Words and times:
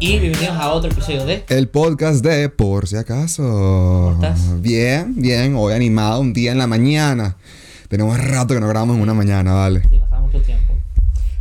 Y 0.00 0.18
bienvenidos 0.20 0.56
a 0.56 0.72
otro 0.72 0.90
episodio 0.90 1.26
de 1.26 1.44
El 1.48 1.68
podcast 1.68 2.24
de 2.24 2.48
Por 2.48 2.88
si 2.88 2.96
acaso. 2.96 3.42
¿Cómo 3.42 4.12
estás? 4.14 4.62
Bien, 4.62 5.14
bien. 5.16 5.54
Hoy 5.54 5.74
animado, 5.74 6.20
un 6.20 6.32
día 6.32 6.52
en 6.52 6.58
la 6.58 6.66
mañana. 6.66 7.36
Tenemos 7.88 8.18
rato 8.18 8.54
que 8.54 8.60
no 8.60 8.68
grabamos 8.68 8.96
en 8.96 9.02
una 9.02 9.12
mañana, 9.12 9.52
vale. 9.52 9.82
Sí, 9.90 9.98
pasaba 9.98 10.22
mucho 10.22 10.40
tiempo. 10.40 10.72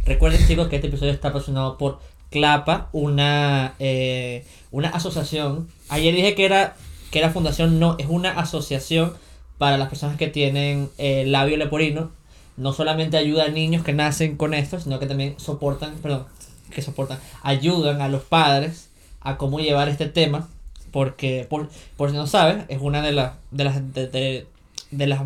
Recuerden, 0.06 0.46
chicos, 0.46 0.68
que 0.68 0.76
este 0.76 0.90
episodio 0.90 1.14
está 1.14 1.30
patrocinado 1.30 1.78
por 1.78 2.00
CLAPA, 2.32 2.90
una, 2.92 3.76
eh, 3.80 4.46
una 4.72 4.90
asociación. 4.90 5.70
Ayer 5.88 6.14
dije 6.14 6.36
que 6.36 6.44
era, 6.44 6.76
que 7.12 7.20
era 7.20 7.30
fundación, 7.30 7.80
no, 7.80 7.96
es 7.98 8.08
una 8.10 8.32
asociación 8.32 9.14
para 9.58 9.78
las 9.78 9.90
personas 9.90 10.18
que 10.18 10.28
tienen 10.28 10.90
eh, 10.98 11.26
labio 11.28 11.58
leporino. 11.58 12.12
No 12.58 12.74
solamente 12.74 13.18
ayuda 13.18 13.46
a 13.46 13.50
niños 13.50 13.84
que 13.84 13.94
nacen 13.94 14.36
con 14.38 14.54
esto, 14.54 14.80
sino 14.80 15.00
que 15.00 15.06
también 15.06 15.36
soportan, 15.38 15.96
perdón, 16.02 16.26
que 16.72 16.82
soportan, 16.82 17.20
ayudan 17.44 18.02
a 18.02 18.10
los 18.10 18.24
padres 18.24 18.90
a 19.22 19.38
cómo 19.38 19.60
llevar 19.60 19.90
este 19.90 20.08
tema. 20.08 20.48
Porque, 20.92 21.46
por, 21.50 21.70
por 21.98 22.10
si 22.10 22.16
no 22.16 22.26
sabes, 22.28 22.64
es 22.70 22.80
una 22.82 23.02
de 23.02 23.12
las, 23.12 23.34
de 23.52 23.64
las, 23.64 23.94
de, 23.94 24.08
de- 24.08 24.48
de 24.90 25.06
las 25.08 25.22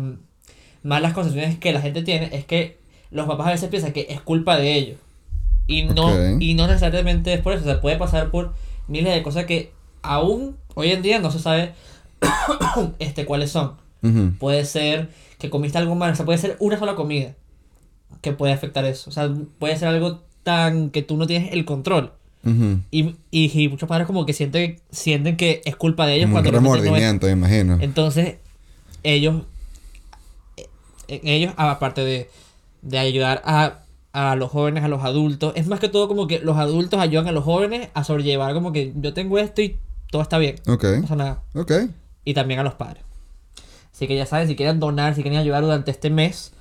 malas 0.82 1.12
concepciones 1.14 1.56
que 1.58 1.72
la 1.72 1.80
gente 1.80 2.02
tiene, 2.02 2.28
es 2.32 2.44
que 2.44 2.78
los 3.10 3.26
papás 3.28 3.46
a 3.46 3.50
veces 3.52 3.68
piensan 3.70 3.92
que 3.92 4.06
es 4.10 4.20
culpa 4.20 4.56
de 4.56 4.74
ellos. 4.74 4.98
Y 5.68 5.84
no, 5.84 6.06
Ok. 6.08 6.40
y 6.40 6.54
no 6.54 6.66
necesariamente 6.66 7.32
es 7.32 7.40
por 7.40 7.52
eso, 7.52 7.62
o 7.62 7.66
sea, 7.66 7.80
puede 7.80 7.96
pasar 7.96 8.30
por 8.30 8.52
miles 8.88 9.14
de 9.14 9.22
cosas 9.22 9.44
que 9.46 9.72
aún 10.02 10.56
hoy 10.74 10.90
en 10.90 11.00
día 11.02 11.20
no 11.20 11.30
se 11.30 11.38
sabe 11.38 11.72
este, 12.98 13.24
cuáles 13.24 13.50
son. 13.52 13.74
Ujú. 14.02 14.32
Puede 14.38 14.64
ser 14.64 15.10
que 15.38 15.50
comiste 15.50 15.78
algo 15.78 15.94
mal, 15.94 16.12
o 16.12 16.16
sea, 16.16 16.24
puede 16.24 16.38
ser 16.38 16.56
una 16.60 16.78
sola 16.78 16.94
comida 16.94 17.34
que 18.20 18.32
puede 18.32 18.52
afectar 18.52 18.84
eso. 18.84 19.10
O 19.10 19.12
sea, 19.12 19.32
puede 19.58 19.76
ser 19.76 19.88
algo 19.88 20.20
tan 20.42 20.90
que 20.90 21.02
tú 21.02 21.16
no 21.16 21.26
tienes 21.26 21.52
el 21.52 21.64
control. 21.64 22.12
Ujú. 22.44 22.80
Y, 22.90 23.14
y, 23.30 23.62
y 23.62 23.68
muchos 23.68 23.88
padres 23.88 24.06
como 24.06 24.26
que 24.26 24.32
sienten, 24.32 24.80
sienten 24.90 25.36
que 25.36 25.62
es 25.64 25.76
culpa 25.76 26.06
de 26.06 26.14
ellos 26.16 26.26
Un 26.26 26.32
cuando 26.32 26.50
no 26.50 26.58
remordimiento, 26.58 27.26
me 27.26 27.32
imagino. 27.32 27.78
Entonces, 27.80 28.36
ellos, 29.04 29.42
eh, 31.08 31.20
ellos, 31.24 31.54
aparte 31.56 32.02
de, 32.02 32.28
de 32.82 32.98
ayudar 32.98 33.42
a, 33.44 33.82
a 34.12 34.36
los 34.36 34.50
jóvenes, 34.50 34.82
a 34.84 34.88
los 34.88 35.04
adultos, 35.04 35.52
es 35.56 35.66
más 35.68 35.80
que 35.80 35.88
todo 35.88 36.08
como 36.08 36.26
que 36.26 36.40
los 36.40 36.56
adultos 36.56 37.00
ayudan 37.00 37.28
a 37.28 37.32
los 37.32 37.44
jóvenes 37.44 37.88
a 37.94 38.04
sobrellevar 38.04 38.54
como 38.54 38.72
que 38.72 38.92
yo 38.96 39.14
tengo 39.14 39.38
esto 39.38 39.62
y 39.62 39.78
todo 40.10 40.22
está 40.22 40.38
bien, 40.38 40.56
Ok, 40.66 40.84
no 40.84 41.02
pasa 41.02 41.16
nada. 41.16 41.42
ok. 41.54 41.72
Y 42.24 42.34
también 42.34 42.60
a 42.60 42.64
los 42.64 42.74
padres. 42.74 43.02
Así 43.92 44.06
que 44.06 44.16
ya 44.16 44.26
saben, 44.26 44.48
si 44.48 44.56
quieren 44.56 44.80
donar, 44.80 45.14
si 45.14 45.22
quieren 45.22 45.38
ayudar 45.38 45.62
durante 45.62 45.90
este 45.90 46.10
mes, 46.10 46.52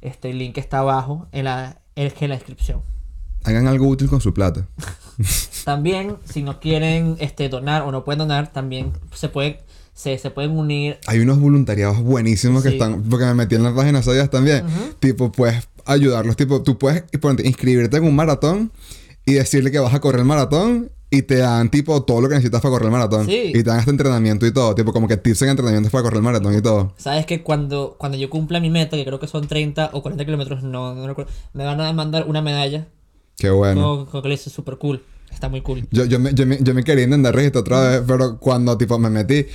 este 0.00 0.32
link 0.32 0.56
está 0.58 0.78
abajo 0.78 1.26
en 1.32 1.44
la, 1.44 1.80
en 1.96 2.28
la 2.28 2.34
descripción. 2.36 2.82
Hagan 3.44 3.66
algo 3.66 3.86
útil 3.86 4.08
con 4.08 4.20
su 4.20 4.32
plata. 4.32 4.66
También, 5.64 6.16
si 6.24 6.42
no 6.42 6.60
quieren 6.60 7.16
este, 7.18 7.48
donar 7.48 7.82
o 7.82 7.92
no 7.92 8.04
pueden 8.04 8.18
donar, 8.18 8.52
también 8.52 8.92
se 9.12 9.28
pueden, 9.28 9.56
se, 9.94 10.16
se 10.16 10.30
pueden 10.30 10.56
unir 10.56 10.98
Hay 11.08 11.18
unos 11.18 11.40
voluntariados 11.40 12.00
buenísimos 12.02 12.62
que 12.62 12.68
están, 12.68 13.02
porque 13.02 13.24
me 13.24 13.34
metí 13.34 13.56
en 13.56 13.64
las 13.64 13.72
páginas 13.72 14.06
días 14.06 14.30
también. 14.30 14.64
Tipo, 15.00 15.32
puedes 15.32 15.68
ayudarlos. 15.84 16.36
Tipo, 16.36 16.62
tú 16.62 16.78
puedes 16.78 17.02
ponte, 17.20 17.46
inscribirte 17.46 17.96
en 17.96 18.04
un 18.04 18.14
maratón 18.14 18.70
y 19.24 19.34
decirle 19.34 19.72
que 19.72 19.80
vas 19.80 19.92
a 19.92 20.00
correr 20.00 20.20
el 20.20 20.26
maratón 20.26 20.90
y 21.10 21.22
te 21.22 21.36
dan, 21.36 21.70
tipo, 21.70 22.02
todo 22.02 22.20
lo 22.20 22.28
que 22.28 22.34
necesitas 22.34 22.60
para 22.60 22.72
correr 22.72 22.86
el 22.86 22.92
maratón. 22.92 23.26
Sí. 23.26 23.50
Y 23.50 23.62
te 23.62 23.62
dan 23.62 23.78
este 23.78 23.90
entrenamiento 23.90 24.46
y 24.46 24.52
todo. 24.52 24.74
Tipo, 24.74 24.92
como 24.92 25.06
que 25.06 25.16
tips 25.16 25.42
en 25.42 25.50
entrenamientos 25.50 25.92
para 25.92 26.02
correr 26.02 26.18
el 26.18 26.22
maratón 26.22 26.56
y 26.56 26.60
todo. 26.60 26.94
Sabes 26.96 27.26
que 27.26 27.42
cuando, 27.42 27.96
cuando 27.98 28.18
yo 28.18 28.28
cumpla 28.28 28.60
mi 28.60 28.70
meta, 28.70 28.96
que 28.96 29.04
creo 29.04 29.20
que 29.20 29.28
son 29.28 29.46
30 29.46 29.90
o 29.92 30.02
40 30.02 30.24
kilómetros, 30.24 30.62
no, 30.62 30.94
no 30.94 31.06
recuerdo, 31.06 31.30
me 31.52 31.64
van 31.64 31.80
a 31.80 31.92
mandar 31.92 32.26
una 32.28 32.42
medalla. 32.42 32.88
Qué 33.36 33.50
bueno. 33.50 33.80
Como, 33.82 34.06
como 34.06 34.22
que 34.22 34.28
le 34.30 34.36
súper 34.36 34.78
cool. 34.78 35.02
Está 35.30 35.48
muy 35.48 35.60
cool. 35.60 35.86
Yo, 35.90 36.04
yo, 36.06 36.18
me, 36.18 36.32
yo, 36.32 36.46
me, 36.46 36.58
yo 36.60 36.74
me 36.74 36.82
quería 36.82 37.04
intentar 37.04 37.34
registrar 37.34 37.60
otra 37.60 37.88
vez, 37.88 38.02
pero 38.06 38.38
cuando 38.38 38.78
tipo 38.78 38.98
me 38.98 39.10
metí 39.10 39.46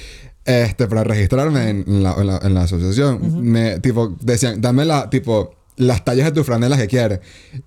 este, 0.46 0.88
para 0.88 1.04
registrarme 1.04 1.70
en, 1.70 2.04
la, 2.04 2.14
en, 2.14 2.28
la, 2.28 2.40
en 2.44 2.54
la 2.54 2.62
asociación, 2.64 3.42
me 3.44 3.80
tipo 3.80 4.16
decían, 4.22 4.62
dame 4.62 4.86
la, 4.86 5.10
tipo, 5.10 5.56
las 5.82 6.04
tallas 6.06 6.26
de 6.26 6.32
tus 6.32 6.46
franelas 6.46 6.80
que 6.80 6.88
quieres. 6.88 7.20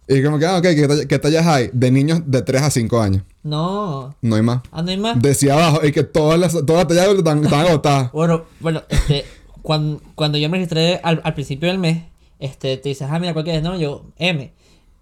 Y 0.09 0.23
como 0.23 0.39
que, 0.39 0.47
ah, 0.47 0.57
ok, 0.59 0.63
¿qué, 0.63 0.87
talla- 0.89 1.07
qué 1.07 1.19
tallas 1.19 1.47
hay? 1.47 1.71
De 1.73 1.91
niños 1.91 2.23
de 2.27 2.43
3 2.43 2.63
a 2.63 2.71
5 2.71 3.01
años. 3.01 3.23
No, 3.43 4.15
No 4.23 4.37
hay 4.37 4.43
más. 4.43 4.63
ah, 4.73 4.83
no 4.83 4.91
hay 4.91 4.97
más. 4.97 5.21
Decía 5.21 5.55
abajo, 5.55 5.87
y 5.87 5.93
que 5.93 6.03
todas 6.05 6.39
las, 6.39 6.53
todas 6.53 6.85
las 6.85 6.89
tallas 6.89 7.09
están, 7.19 7.45
están 7.45 7.67
agotadas. 7.67 8.13
Bueno, 8.13 8.45
bueno, 8.61 8.83
este, 8.89 9.25
cuando, 9.63 10.01
cuando 10.15 10.39
yo 10.39 10.49
me 10.49 10.57
registré 10.59 11.01
al, 11.03 11.21
al 11.25 11.35
principio 11.35 11.69
del 11.69 11.79
mes, 11.79 12.03
este, 12.39 12.77
te 12.79 12.89
dices, 12.89 13.07
ah, 13.11 13.19
mira, 13.19 13.33
¿cuál 13.33 13.45
quieres? 13.45 13.63
No, 13.63 13.79
yo, 13.79 14.07
M. 14.19 14.53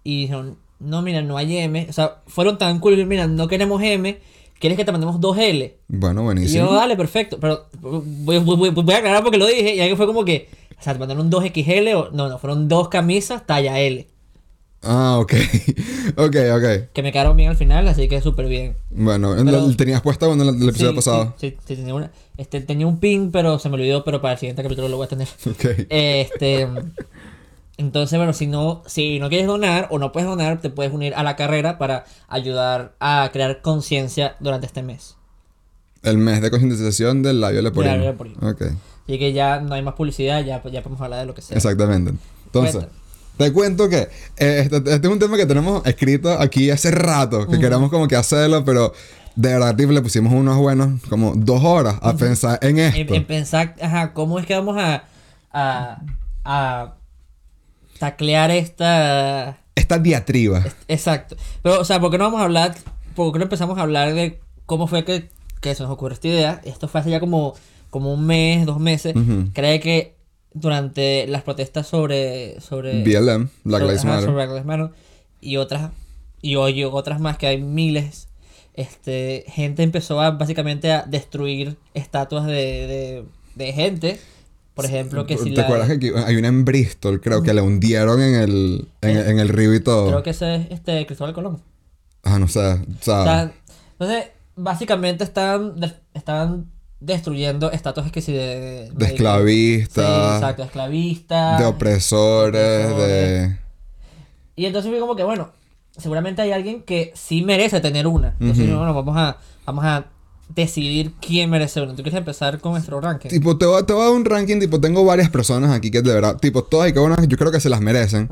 Y 0.05 0.23
dijeron, 0.23 0.57
no, 0.81 1.03
mira, 1.03 1.23
no 1.23 1.37
hay 1.37 1.57
M. 1.59 1.87
O 1.89 1.93
sea, 1.93 2.23
fueron 2.27 2.59
tan 2.59 2.81
cool, 2.81 3.07
mira, 3.07 3.27
no 3.29 3.47
queremos 3.49 3.81
M, 3.83 4.19
¿quieres 4.59 4.77
que 4.77 4.85
te 4.85 4.91
mandemos 4.93 5.21
dos 5.21 5.39
L? 5.39 5.77
Bueno, 5.89 6.23
Y 6.23 6.25
buenísimo. 6.25 6.67
yo, 6.67 6.75
dale, 6.75 6.97
perfecto. 6.97 7.39
Pero 7.41 7.67
voy, 7.81 8.39
voy- 8.39 8.57
voy- 8.57 8.71
voy 8.71 8.95
a 8.95 8.99
aclarar 8.99 9.23
porque 9.23 9.39
lo 9.39 9.47
dije. 9.47 9.75
Y 9.77 9.81
alguien 9.81 9.97
fue 9.97 10.07
como 10.07 10.25
que, 10.25 10.49
o 10.83 10.85
sea, 10.85 10.93
te 10.95 10.99
mandaron 10.99 11.31
dos 11.31 11.45
XL 11.45 11.95
o 11.95 12.11
no, 12.11 12.29
no, 12.29 12.39
fueron 12.39 12.67
dos 12.67 12.89
camisas 12.89 13.47
talla 13.47 13.79
L. 13.79 14.09
Ah, 14.83 15.19
ok. 15.21 15.33
ok, 16.17 16.37
ok. 16.57 16.93
Que 16.93 17.03
me 17.05 17.13
quedaron 17.13 17.37
bien 17.37 17.51
al 17.51 17.57
final, 17.57 17.87
así 17.87 18.09
que 18.09 18.21
súper 18.21 18.47
bien. 18.49 18.77
Bueno, 18.91 19.33
Pero- 19.37 19.77
tenías 19.77 20.01
puesta 20.01 20.27
cuando 20.27 20.43
el, 20.43 20.61
el 20.61 20.69
episodio 20.69 20.91
Sí, 20.91 20.97
pasado. 20.97 21.35
Sí, 21.39 21.51
sí, 21.51 21.57
sí, 21.65 21.77
tenía, 21.77 21.95
una, 21.95 22.11
este, 22.37 22.61
tenía 22.63 22.89
un 22.89 22.99
pin, 22.99 23.31
pero 23.31 23.61
se 23.61 23.69
me 23.69 23.77
olvidó, 23.77 24.03
pero 24.03 24.21
para 24.21 24.33
el 24.35 24.41
siguiente 24.41 24.65
capítulo 24.65 24.89
lo 24.89 24.97
voy 24.97 25.07
a 25.07 25.09
tener. 25.09 25.29
Ok. 25.49 25.87
Este. 25.89 26.67
Entonces, 27.79 28.19
bueno, 28.19 28.33
si 28.33 28.49
no, 28.49 28.83
si 28.87 29.19
no 29.21 29.29
quieres 29.29 29.47
donar 29.47 29.87
o 29.91 29.99
no 30.01 30.11
puedes 30.11 30.29
donar, 30.29 30.61
te 30.61 30.69
puedes 30.69 30.93
unir 30.93 31.15
a 31.15 31.23
la 31.23 31.37
carrera 31.37 31.79
para 31.79 32.05
ayudar 32.29 32.95
a 33.01 33.31
crear 33.33 33.63
conciencia 33.63 34.37
durante 34.41 34.67
este 34.67 34.83
mes. 34.83 35.17
El 36.03 36.19
mes 36.19 36.43
de 36.43 36.51
concientización 36.51 37.23
del 37.23 37.41
labio 37.41 37.63
leporino. 37.63 37.95
labio 37.95 38.11
leporino. 38.11 38.39
Ok. 38.51 38.63
Así 39.05 39.19
que 39.19 39.33
ya 39.33 39.61
no 39.61 39.75
hay 39.75 39.83
más 39.83 39.95
publicidad, 39.95 40.45
ya, 40.45 40.63
ya 40.71 40.83
podemos 40.83 41.01
hablar 41.01 41.21
de 41.21 41.27
lo 41.27 41.35
que 41.35 41.43
sea. 41.43 41.57
Exactamente. 41.57 42.13
Entonces, 42.47 42.75
Cuenta. 42.75 42.93
te 43.39 43.53
cuento 43.53 43.89
que 43.89 43.99
eh, 44.37 44.61
este, 44.63 44.77
este 44.77 45.07
es 45.07 45.13
un 45.13 45.19
tema 45.19 45.37
que 45.37 45.47
tenemos 45.47 45.85
escrito 45.87 46.31
aquí 46.31 46.71
hace 46.71 46.91
rato, 46.91 47.47
que 47.49 47.59
queremos 47.59 47.91
como 47.91 48.07
que 48.09 48.17
hacerlo, 48.17 48.65
pero 48.65 48.93
de 49.35 49.49
verdad 49.49 49.77
le 49.79 50.03
pusimos 50.03 50.33
unos 50.33 50.57
buenos, 50.59 51.01
como 51.09 51.33
dos 51.35 51.65
horas 51.65 51.97
a 52.03 52.15
pensar 52.15 52.59
en 52.63 52.79
En, 52.79 52.95
esto. 52.95 53.15
en 53.15 53.25
pensar, 53.27 53.75
ajá, 53.81 54.13
¿cómo 54.13 54.39
es 54.39 54.47
que 54.47 54.55
vamos 54.55 54.77
a, 54.79 55.05
a, 55.53 56.03
a 56.45 56.95
taclear 57.99 58.51
esta... 58.51 59.59
Esta 59.75 59.99
diatriba. 59.99 60.63
Exacto. 60.87 61.37
Pero, 61.63 61.81
o 61.81 61.85
sea, 61.85 61.99
¿por 61.99 62.11
qué 62.11 62.19
no 62.19 62.25
vamos 62.25 62.41
a 62.41 62.45
hablar, 62.45 62.75
por 63.17 63.33
qué 63.33 63.39
no 63.39 63.45
empezamos 63.45 63.79
a 63.79 63.83
hablar 63.83 64.13
de 64.13 64.39
cómo 64.67 64.87
fue 64.87 65.05
que, 65.05 65.31
que 65.63 65.75
se 65.75 65.83
nos 65.83 65.91
ocurrió 65.91 66.15
esta 66.15 66.29
idea? 66.29 66.61
Esto 66.65 66.89
fue 66.89 67.01
hace 67.01 67.11
ya 67.11 67.21
como, 67.21 67.55
como 67.93 68.13
un 68.13 68.27
mes, 68.27 68.67
dos 68.67 68.81
meses. 68.81 69.15
Ujú. 69.15 69.51
Cree 69.53 69.79
que 69.79 70.17
durante 70.55 71.27
las 71.29 71.43
protestas 71.43 71.87
sobre... 71.87 72.61
sobre 72.61 73.05
BLM, 73.05 73.49
Black 73.65 73.83
Lives 73.83 74.05
Matter. 74.05 74.25
sobre 74.25 74.35
Black 74.35 74.49
Lives 74.51 74.65
Matter, 74.65 74.91
y 75.41 75.57
otras 75.59 75.91
y 76.41 76.57
hoy 76.57 76.83
otras 76.85 77.21
más 77.21 77.39
que 77.39 77.47
hay 77.47 77.63
miles 77.63 78.29
este 78.75 79.45
gente 79.49 79.83
empezó 79.83 80.21
a 80.21 80.31
básicamente 80.33 80.91
a 80.93 81.03
destruir 81.03 81.77
estatuas 81.95 82.47
de, 82.47 82.53
de, 82.55 83.25
de 83.55 83.73
gente 83.73 84.19
por 84.75 84.85
ejemplo 84.87 85.27
que 85.27 85.37
si 85.39 85.51
¿Te 85.51 85.57
la 85.61 85.65
acuerdas 85.65 85.99
que 85.99 86.13
hay 86.27 86.37
una 86.37 86.49
en 86.49 86.65
Bristol, 86.65 87.21
creo 87.21 87.43
que 87.43 87.53
la 87.55 87.63
hundieron 87.63 88.21
en 88.23 88.35
el, 88.35 88.89
en, 89.03 89.17
en 89.19 89.39
el 89.39 89.49
río 89.51 89.75
y 89.75 89.81
todo? 89.81 90.09
creo 90.09 90.23
que 90.23 90.31
ese 90.31 90.55
es 90.57 90.67
este 90.71 91.05
Cristóbal 91.07 91.35
Colón 91.35 91.61
Ah, 92.25 92.39
no 92.39 92.47
sé. 92.49 92.61
O 92.61 92.79
sea, 93.01 93.53
entonces 93.93 94.31
básicamente 94.57 95.25
están 95.25 95.79
de- 95.81 95.93
estaban 96.15 96.71
destruyendo 97.05 97.71
estatuas 97.73 98.11
que 98.13 98.21
si 98.21 98.33
de 98.33 98.91
de 98.93 99.07
Sí, 99.07 99.13
esclavistas, 99.13 100.37
exacto 100.37 100.63
esclavistas 100.63 101.59
de 101.59 101.65
opresores, 101.65 102.97
de... 102.97 103.59
Y 104.55 104.67
entonces 104.67 104.91
fue 104.91 105.01
como 105.01 105.17
que, 105.17 105.25
bueno, 105.25 105.51
seguramente 105.97 106.43
hay 106.43 106.53
alguien 106.53 106.83
que 106.83 107.13
sí 107.15 107.43
merece 107.43 107.81
tener 107.81 108.07
una. 108.07 108.37
Entonces, 108.39 108.67
bueno, 108.69 108.95
vamos 108.95 109.17
a, 109.17 109.39
vamos 109.65 109.85
a 109.85 110.05
decidir 110.55 111.13
quién 111.21 111.49
merece 111.51 111.81
una. 111.81 111.95
¿Tú 111.95 112.03
quieres 112.03 112.19
empezar 112.19 112.61
con 112.61 112.73
nuestro 112.73 113.01
ranking? 113.01 113.31
Tipo, 113.31 113.57
te 113.57 113.67
voy, 113.67 113.83
te 113.85 113.93
voy 113.93 114.03
a 114.03 114.05
dar 114.07 114.15
un 114.15 114.25
ranking, 114.25 114.61
tipo, 114.61 114.81
tengo 114.81 115.05
varias 115.05 115.31
personas 115.31 115.71
aquí 115.71 115.91
que 115.91 116.03
de 116.03 116.13
verdad, 116.13 116.37
tipo, 116.37 116.63
todas 116.65 116.91
y 116.91 116.93
cada 116.93 117.07
una 117.07 117.25
yo 117.27 117.37
creo 117.39 117.51
que 117.51 117.61
se 117.61 117.71
las 117.71 117.81
merecen. 117.81 118.29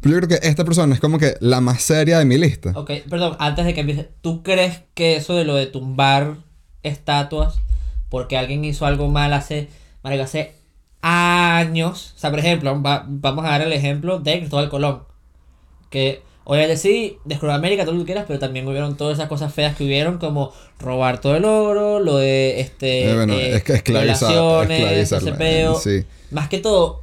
Pero 0.00 0.14
yo 0.14 0.20
creo 0.20 0.28
que 0.40 0.46
esta 0.46 0.64
persona 0.64 0.94
es 0.94 1.00
como 1.00 1.18
que 1.18 1.34
la 1.40 1.60
más 1.60 1.82
seria 1.82 2.18
de 2.18 2.24
mi 2.26 2.36
lista. 2.38 2.72
Ok, 2.74 2.90
perdón, 3.08 3.36
antes 3.38 3.64
de 3.64 3.74
que 3.74 3.80
empiece, 3.80 4.10
¿tú 4.20 4.42
crees 4.42 4.82
que 4.94 5.16
eso 5.16 5.34
de 5.34 5.44
lo 5.44 5.54
de 5.54 5.66
tumbar 5.66 6.36
estatuas 6.82 7.60
porque 8.12 8.36
alguien 8.36 8.62
hizo 8.62 8.84
algo 8.84 9.08
mal 9.08 9.32
hace, 9.32 9.68
marico, 10.02 10.24
hace 10.24 10.52
años? 11.00 12.12
O 12.14 12.18
sea, 12.18 12.28
por 12.30 12.38
ejemplo, 12.40 12.80
va- 12.82 13.06
vamos 13.08 13.44
a 13.46 13.48
dar 13.48 13.62
el 13.62 13.72
ejemplo 13.72 14.18
de 14.18 14.38
Cristóbal 14.38 14.68
Colón. 14.68 15.04
Que, 15.88 16.20
obviamente 16.44 16.76
sí, 16.76 17.16
descubrió 17.24 17.54
América, 17.54 17.84
todo 17.84 17.94
lo 17.94 18.00
que 18.00 18.06
quieras, 18.06 18.24
pero 18.28 18.38
también 18.38 18.68
hubieron 18.68 18.98
todas 18.98 19.16
esas 19.18 19.28
cosas 19.30 19.52
feas 19.54 19.74
que 19.76 19.84
hubieron, 19.84 20.18
como 20.18 20.52
robar 20.78 21.22
todo 21.22 21.36
el 21.36 21.44
oro, 21.46 22.00
lo 22.00 22.18
de, 22.18 22.60
este, 22.60 23.10
Eh, 23.10 23.14
bueno, 23.14 23.32
eh, 23.32 23.56
es 23.56 23.64
que 23.64 23.72
esclavizar, 23.74 24.30
violaciones, 24.30 24.78
esclavizar 24.80 25.18
ese 25.22 25.30
la- 25.30 25.38
peo. 25.38 25.74
sí. 25.80 26.04
Más 26.30 26.48
que 26.50 26.58
todo, 26.58 27.00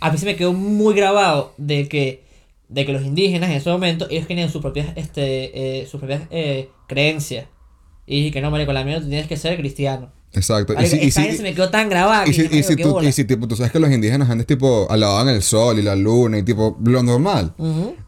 a 0.00 0.10
mí 0.10 0.18
se 0.18 0.26
me 0.26 0.34
quedó 0.34 0.52
muy 0.52 0.94
grabado 0.94 1.52
de 1.56 1.88
que, 1.88 2.24
de 2.68 2.84
que 2.84 2.92
los 2.92 3.02
indígenas 3.04 3.50
en 3.50 3.56
ese 3.56 3.70
momento, 3.70 4.08
ellos 4.10 4.26
tenían 4.26 4.50
sus 4.50 4.60
propias, 4.60 4.88
este, 4.96 5.80
eh, 5.82 5.86
sus 5.86 6.00
propias 6.00 6.22
eh, 6.30 6.68
creencias. 6.88 7.46
Y 8.06 8.16
dije 8.22 8.32
que 8.32 8.40
no, 8.40 8.50
marico, 8.50 8.72
la 8.72 8.82
mía 8.84 8.98
tú 9.00 9.08
tienes 9.08 9.28
que 9.28 9.36
ser 9.36 9.56
cristiano. 9.56 10.10
Exacto. 10.32 10.74
Marico, 10.74 10.94
esa 10.96 11.20
vaina 11.22 11.36
se 11.36 11.42
me 11.42 11.54
quedó 11.54 11.70
tan 11.70 11.88
grabada 11.88 12.24
que 12.24 12.30
y 12.30 12.34
si, 12.34 12.42
y 12.58 12.62
si 12.62 12.76
tú, 12.76 13.00
y 13.02 13.12
si 13.12 13.24
tipo, 13.24 13.48
tú 13.48 13.56
sabes 13.56 13.72
que 13.72 13.80
los 13.80 13.90
indígenas 13.90 14.28
antes 14.28 14.46
tipo 14.46 14.86
alababan 14.90 15.28
el 15.28 15.42
sol 15.42 15.78
y 15.78 15.82
la 15.82 15.96
luna 15.96 16.38
y 16.38 16.42
tipo 16.42 16.76
lo 16.84 17.02
normal. 17.02 17.54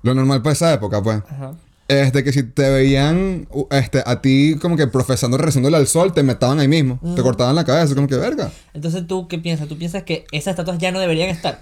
Lo 0.03 0.15
normal 0.15 0.43
para 0.43 0.53
esa 0.53 0.73
época, 0.75 1.03
pues. 1.03 1.19
Ajá. 1.29 1.55
Este, 1.89 2.23
que 2.23 2.33
si 2.33 2.45
te 2.45 2.71
veían 2.71 3.49
este, 3.73 4.01
a 4.07 4.21
ti 4.23 4.57
como 4.61 4.77
que 4.77 4.87
profesando, 4.87 5.37
rezándole 5.39 5.77
al 5.77 5.89
sol, 5.89 6.13
te 6.13 6.23
metaban 6.23 6.61
ahí 6.61 6.69
mismo. 6.69 7.01
Te 7.17 7.23
cortaban 7.23 7.57
la 7.57 7.65
cabeza, 7.65 7.95
como 7.97 8.07
que 8.07 8.15
verga. 8.17 8.53
Entonces, 8.75 9.07
¿tú 9.09 9.27
qué 9.27 9.39
piensas? 9.39 9.67
¿Tú 9.67 9.77
piensas 9.77 10.05
que 10.05 10.25
esas 10.31 10.53
estatuas 10.53 10.79
ya 10.79 10.93
no 10.93 11.01
deberían 11.01 11.31
estar? 11.31 11.61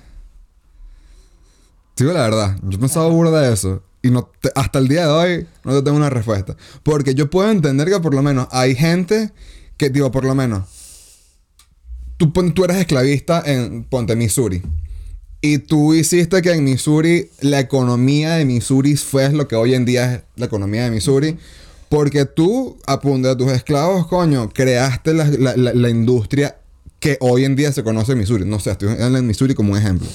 Digo 1.97 2.13
la 2.13 2.21
verdad, 2.23 2.57
yo 2.63 2.79
pensaba 2.79 3.09
burda 3.09 3.41
de 3.41 3.53
eso. 3.53 3.83
Y 4.03 4.11
no 4.11 4.31
te- 4.41 4.53
hasta 4.55 4.79
el 4.79 4.87
día 4.87 5.07
de 5.07 5.13
hoy 5.13 5.47
no 5.65 5.73
te 5.73 5.83
tengo 5.83 5.97
una 5.97 6.11
respuesta. 6.11 6.57
Porque 6.83 7.15
yo 7.15 7.29
puedo 7.31 7.51
entender 7.51 7.89
que 7.89 7.99
por 7.99 8.15
lo 8.15 8.23
menos 8.23 8.47
hay 8.53 8.75
gente 8.77 9.33
que, 9.79 9.89
digo, 9.91 10.11
por 10.11 10.25
lo 10.25 10.35
menos, 10.35 10.65
tú, 12.17 12.31
tú 12.31 12.65
eres 12.65 12.77
esclavista 12.79 13.43
en, 13.47 13.85
ponte, 13.85 14.17
Missouri. 14.17 14.63
Y 15.41 15.59
tú 15.59 15.95
hiciste 15.95 16.43
que 16.43 16.53
en 16.53 16.65
Missouri 16.65 17.31
la 17.41 17.61
economía 17.61 18.35
de 18.35 18.45
Missouri 18.45 18.97
fue 18.97 19.31
lo 19.33 19.47
que 19.47 19.55
hoy 19.57 19.75
en 19.75 19.85
día 19.85 20.15
es 20.15 20.21
la 20.37 20.47
economía 20.47 20.85
de 20.85 20.91
Missouri. 20.91 21.37
Porque 21.89 22.27
tú, 22.27 22.77
a 22.87 23.01
punto 23.01 23.29
de 23.29 23.37
tus 23.37 23.51
esclavos, 23.53 24.09
coño, 24.09 24.51
creaste 24.51 25.15
la, 25.15 25.25
la- 25.27 25.57
la- 25.57 25.73
la 25.73 25.89
industria 25.89 26.59
que 27.01 27.17
hoy 27.21 27.45
en 27.45 27.55
día 27.57 27.73
se 27.73 27.83
conoce 27.85 28.13
en 28.13 28.19
Missouri. 28.19 28.45
No 28.45 28.59
sé, 28.61 28.73
estoy 28.73 28.89
hablando 28.91 29.19
en 29.21 29.27
Missouri 29.29 29.55
como 29.55 29.73
un 29.73 29.79
ejemplo. 29.79 30.09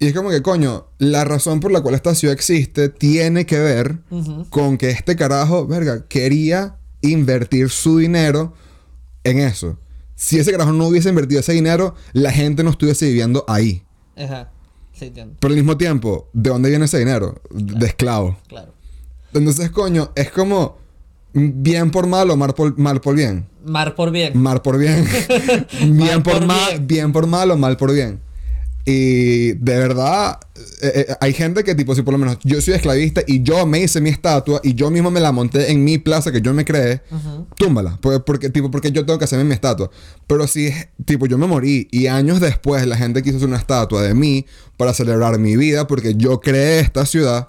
Y 0.00 0.06
es 0.08 0.12
como 0.12 0.30
que, 0.30 0.42
coño, 0.42 0.86
la 0.98 1.24
razón 1.24 1.60
por 1.60 1.70
la 1.70 1.80
cual 1.82 1.94
esta 1.94 2.14
ciudad 2.14 2.34
existe 2.34 2.88
tiene 2.88 3.46
que 3.46 3.58
ver 3.60 4.00
con 4.50 4.76
que 4.76 4.90
este 4.90 5.14
carajo, 5.14 5.66
verga, 5.66 6.04
quería 6.08 6.76
invertir 7.02 7.70
su 7.70 7.98
dinero 7.98 8.54
en 9.24 9.38
eso. 9.38 9.78
Si 10.14 10.38
ese 10.38 10.52
carajo 10.52 10.72
no 10.72 10.86
hubiese 10.86 11.08
invertido 11.08 11.40
ese 11.40 11.52
dinero, 11.52 11.94
la 12.12 12.30
gente 12.30 12.62
no 12.62 12.70
estuviese 12.70 13.06
viviendo 13.06 13.44
ahí. 13.48 13.82
Ajá. 14.16 14.50
Sí, 14.92 15.06
entiendo. 15.06 15.36
Pero 15.40 15.52
al 15.52 15.56
mismo 15.56 15.76
tiempo, 15.78 16.28
¿de 16.32 16.50
dónde 16.50 16.68
viene 16.68 16.84
ese 16.84 16.98
dinero? 16.98 17.40
De 17.50 17.86
esclavos. 17.86 18.36
Claro. 18.48 18.74
Entonces, 19.32 19.70
coño, 19.70 20.10
es 20.14 20.30
como 20.30 20.76
bien 21.32 21.90
por 21.90 22.06
mal 22.06 22.30
o 22.30 22.36
mal 22.36 22.54
por, 22.54 22.76
mal 22.78 23.00
por 23.00 23.14
bien. 23.14 23.46
Mar 23.64 23.94
por 23.94 24.10
bien. 24.10 24.36
Mal 24.38 24.60
por 24.62 24.78
bien. 24.78 25.06
bien 25.80 25.96
Mal 25.96 26.22
por, 26.22 26.32
por 26.34 26.46
mal, 26.46 26.70
bien. 26.70 26.86
bien 26.86 27.12
por 27.12 27.26
mal 27.26 27.50
o 27.50 27.56
mal 27.56 27.76
por 27.76 27.92
bien. 27.92 28.20
Y 28.84 29.52
de 29.52 29.76
verdad, 29.76 30.38
eh, 30.82 31.06
eh, 31.08 31.14
hay 31.20 31.32
gente 31.34 31.62
que 31.64 31.74
tipo, 31.74 31.94
si 31.94 32.02
por 32.02 32.12
lo 32.12 32.18
menos 32.18 32.38
yo 32.42 32.60
soy 32.60 32.74
esclavista 32.74 33.22
y 33.26 33.42
yo 33.42 33.66
me 33.66 33.80
hice 33.80 34.00
mi 34.00 34.08
estatua 34.10 34.60
y 34.64 34.74
yo 34.74 34.90
mismo 34.90 35.10
me 35.10 35.20
la 35.20 35.32
monté 35.32 35.70
en 35.70 35.84
mi 35.84 35.98
plaza 35.98 36.32
que 36.32 36.40
yo 36.40 36.54
me 36.54 36.64
creé, 36.64 37.02
Ujú. 37.10 37.46
túmbala. 37.56 37.98
Porque, 38.00 38.20
porque, 38.20 38.50
tipo, 38.50 38.70
porque 38.70 38.90
yo 38.90 39.04
tengo 39.04 39.18
que 39.18 39.26
hacerme 39.26 39.44
mi 39.44 39.54
estatua. 39.54 39.90
Pero 40.26 40.46
si, 40.46 40.72
tipo, 41.04 41.26
yo 41.26 41.36
me 41.38 41.46
morí 41.46 41.88
y 41.90 42.06
años 42.06 42.40
después 42.40 42.86
la 42.86 42.96
gente 42.96 43.22
quiso 43.22 43.36
hacer 43.36 43.48
una 43.48 43.58
estatua 43.58 44.02
de 44.02 44.14
mí 44.14 44.46
para 44.76 44.94
celebrar 44.94 45.38
mi 45.38 45.56
vida 45.56 45.86
porque 45.86 46.14
yo 46.14 46.40
creé 46.40 46.80
esta 46.80 47.04
ciudad, 47.04 47.48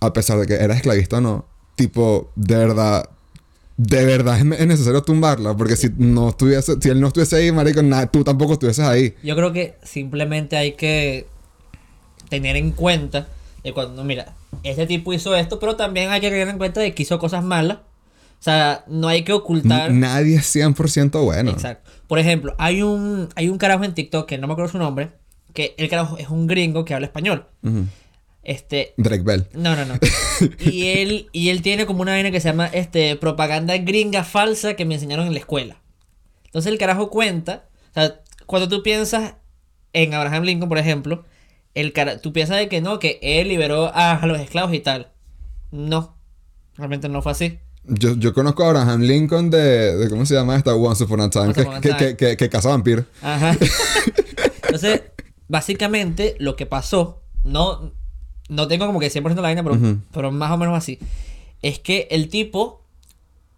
a 0.00 0.12
pesar 0.12 0.38
de 0.38 0.46
que 0.46 0.54
era 0.54 0.74
esclavista 0.74 1.18
o 1.18 1.20
no, 1.20 1.46
tipo, 1.76 2.32
de 2.36 2.56
verdad, 2.56 3.08
de 3.82 4.04
verdad 4.04 4.38
es, 4.38 4.60
es 4.60 4.66
necesario 4.66 5.02
tumbarla, 5.02 5.56
porque 5.56 5.74
si 5.76 5.88
no 5.96 6.28
estuviese, 6.30 6.74
si 6.80 6.88
él 6.90 7.00
no 7.00 7.06
estuviese 7.06 7.36
ahí, 7.36 7.50
marico, 7.52 7.82
na- 7.82 8.06
tú 8.06 8.22
tampoco 8.24 8.52
estuvieses 8.54 8.84
ahí. 8.84 9.14
Yo 9.22 9.34
creo 9.36 9.52
que 9.52 9.76
simplemente 9.82 10.56
hay 10.58 10.72
que 10.72 11.26
tener 12.28 12.56
en 12.56 12.72
cuenta 12.72 13.28
de 13.64 13.72
cuando, 13.72 14.04
mira, 14.04 14.34
este 14.64 14.86
tipo 14.86 15.12
hizo 15.14 15.34
esto, 15.34 15.58
pero 15.58 15.76
también 15.76 16.10
hay 16.10 16.20
que 16.20 16.28
tener 16.30 16.48
en 16.48 16.58
cuenta 16.58 16.80
de 16.80 16.94
que 16.94 17.02
hizo 17.04 17.18
cosas 17.18 17.42
malas. 17.42 17.78
O 17.78 18.42
sea, 18.42 18.84
no 18.86 19.08
hay 19.08 19.22
que 19.22 19.32
ocultar. 19.32 19.90
N- 19.90 20.00
Nadie 20.00 20.36
es 20.36 20.54
100% 20.54 21.22
bueno. 21.24 21.50
Exacto. 21.50 21.90
Por 22.06 22.18
ejemplo, 22.18 22.54
hay 22.58 22.82
un, 22.82 23.28
hay 23.34 23.48
un 23.48 23.58
carajo 23.58 23.84
en 23.84 23.94
TikTok 23.94 24.26
que 24.26 24.38
no 24.38 24.46
me 24.46 24.52
acuerdo 24.54 24.72
su 24.72 24.78
nombre, 24.78 25.12
que 25.54 25.74
el 25.78 25.88
carajo 25.88 26.16
es 26.18 26.28
un 26.28 26.46
gringo 26.46 26.84
que 26.84 26.94
habla 26.94 27.06
español. 27.06 27.46
Este, 28.42 28.94
Drake 28.96 29.22
Bell. 29.22 29.46
no, 29.52 29.76
no, 29.76 29.84
no. 29.84 29.94
y 30.60 30.86
él 30.88 31.28
y 31.32 31.50
él 31.50 31.60
tiene 31.60 31.84
como 31.84 32.00
una 32.02 32.12
vaina 32.12 32.30
que 32.30 32.40
se 32.40 32.48
llama 32.48 32.66
este 32.66 33.16
propaganda 33.16 33.76
gringa 33.76 34.24
falsa 34.24 34.74
que 34.74 34.84
me 34.84 34.94
enseñaron 34.94 35.26
en 35.26 35.34
la 35.34 35.40
escuela. 35.40 35.76
Entonces 36.46 36.72
el 36.72 36.78
carajo 36.78 37.10
cuenta, 37.10 37.68
o 37.90 37.94
sea, 37.94 38.20
cuando 38.46 38.68
tú 38.68 38.82
piensas 38.82 39.34
en 39.92 40.14
Abraham 40.14 40.44
Lincoln, 40.44 40.68
por 40.68 40.78
ejemplo, 40.78 41.24
el 41.74 41.92
cara, 41.92 42.18
tú 42.18 42.32
piensas 42.32 42.56
de 42.56 42.68
que 42.68 42.80
no, 42.80 42.98
que 42.98 43.18
él 43.22 43.48
liberó 43.48 43.94
a, 43.94 44.12
a 44.12 44.26
los 44.26 44.40
esclavos 44.40 44.74
y 44.74 44.80
tal. 44.80 45.12
No, 45.70 46.16
realmente 46.76 47.08
no 47.08 47.22
fue 47.22 47.32
así. 47.32 47.58
Yo, 47.84 48.14
yo 48.16 48.34
conozco 48.34 48.64
a 48.64 48.68
Abraham 48.68 49.02
Lincoln 49.02 49.50
de, 49.50 49.96
de 49.96 50.10
¿cómo 50.10 50.26
se 50.26 50.34
llama 50.34 50.56
esta? 50.56 50.74
Once 50.74 51.04
Upon 51.04 51.20
a 51.20 51.30
Time, 51.30 51.46
Once 51.48 51.54
que, 51.54 51.62
Upon 51.62 51.76
a 51.76 51.80
que, 51.80 51.96
que, 51.96 52.16
que, 52.16 52.36
que 52.36 52.48
caza 52.48 52.70
vampiros. 52.70 53.04
Ajá. 53.22 53.56
Entonces, 54.64 55.02
básicamente 55.48 56.36
lo 56.38 56.56
que 56.56 56.66
pasó, 56.66 57.22
no, 57.44 57.92
no 58.50 58.68
tengo 58.68 58.86
como 58.86 59.00
que 59.00 59.10
100% 59.10 59.34
la 59.36 59.40
vaina, 59.42 59.62
pero, 59.62 59.76
Ujú. 59.76 59.98
pero 60.12 60.30
más 60.30 60.50
o 60.52 60.56
menos 60.58 60.76
así, 60.76 60.98
es 61.62 61.78
que 61.78 62.06
el 62.10 62.28
tipo 62.28 62.82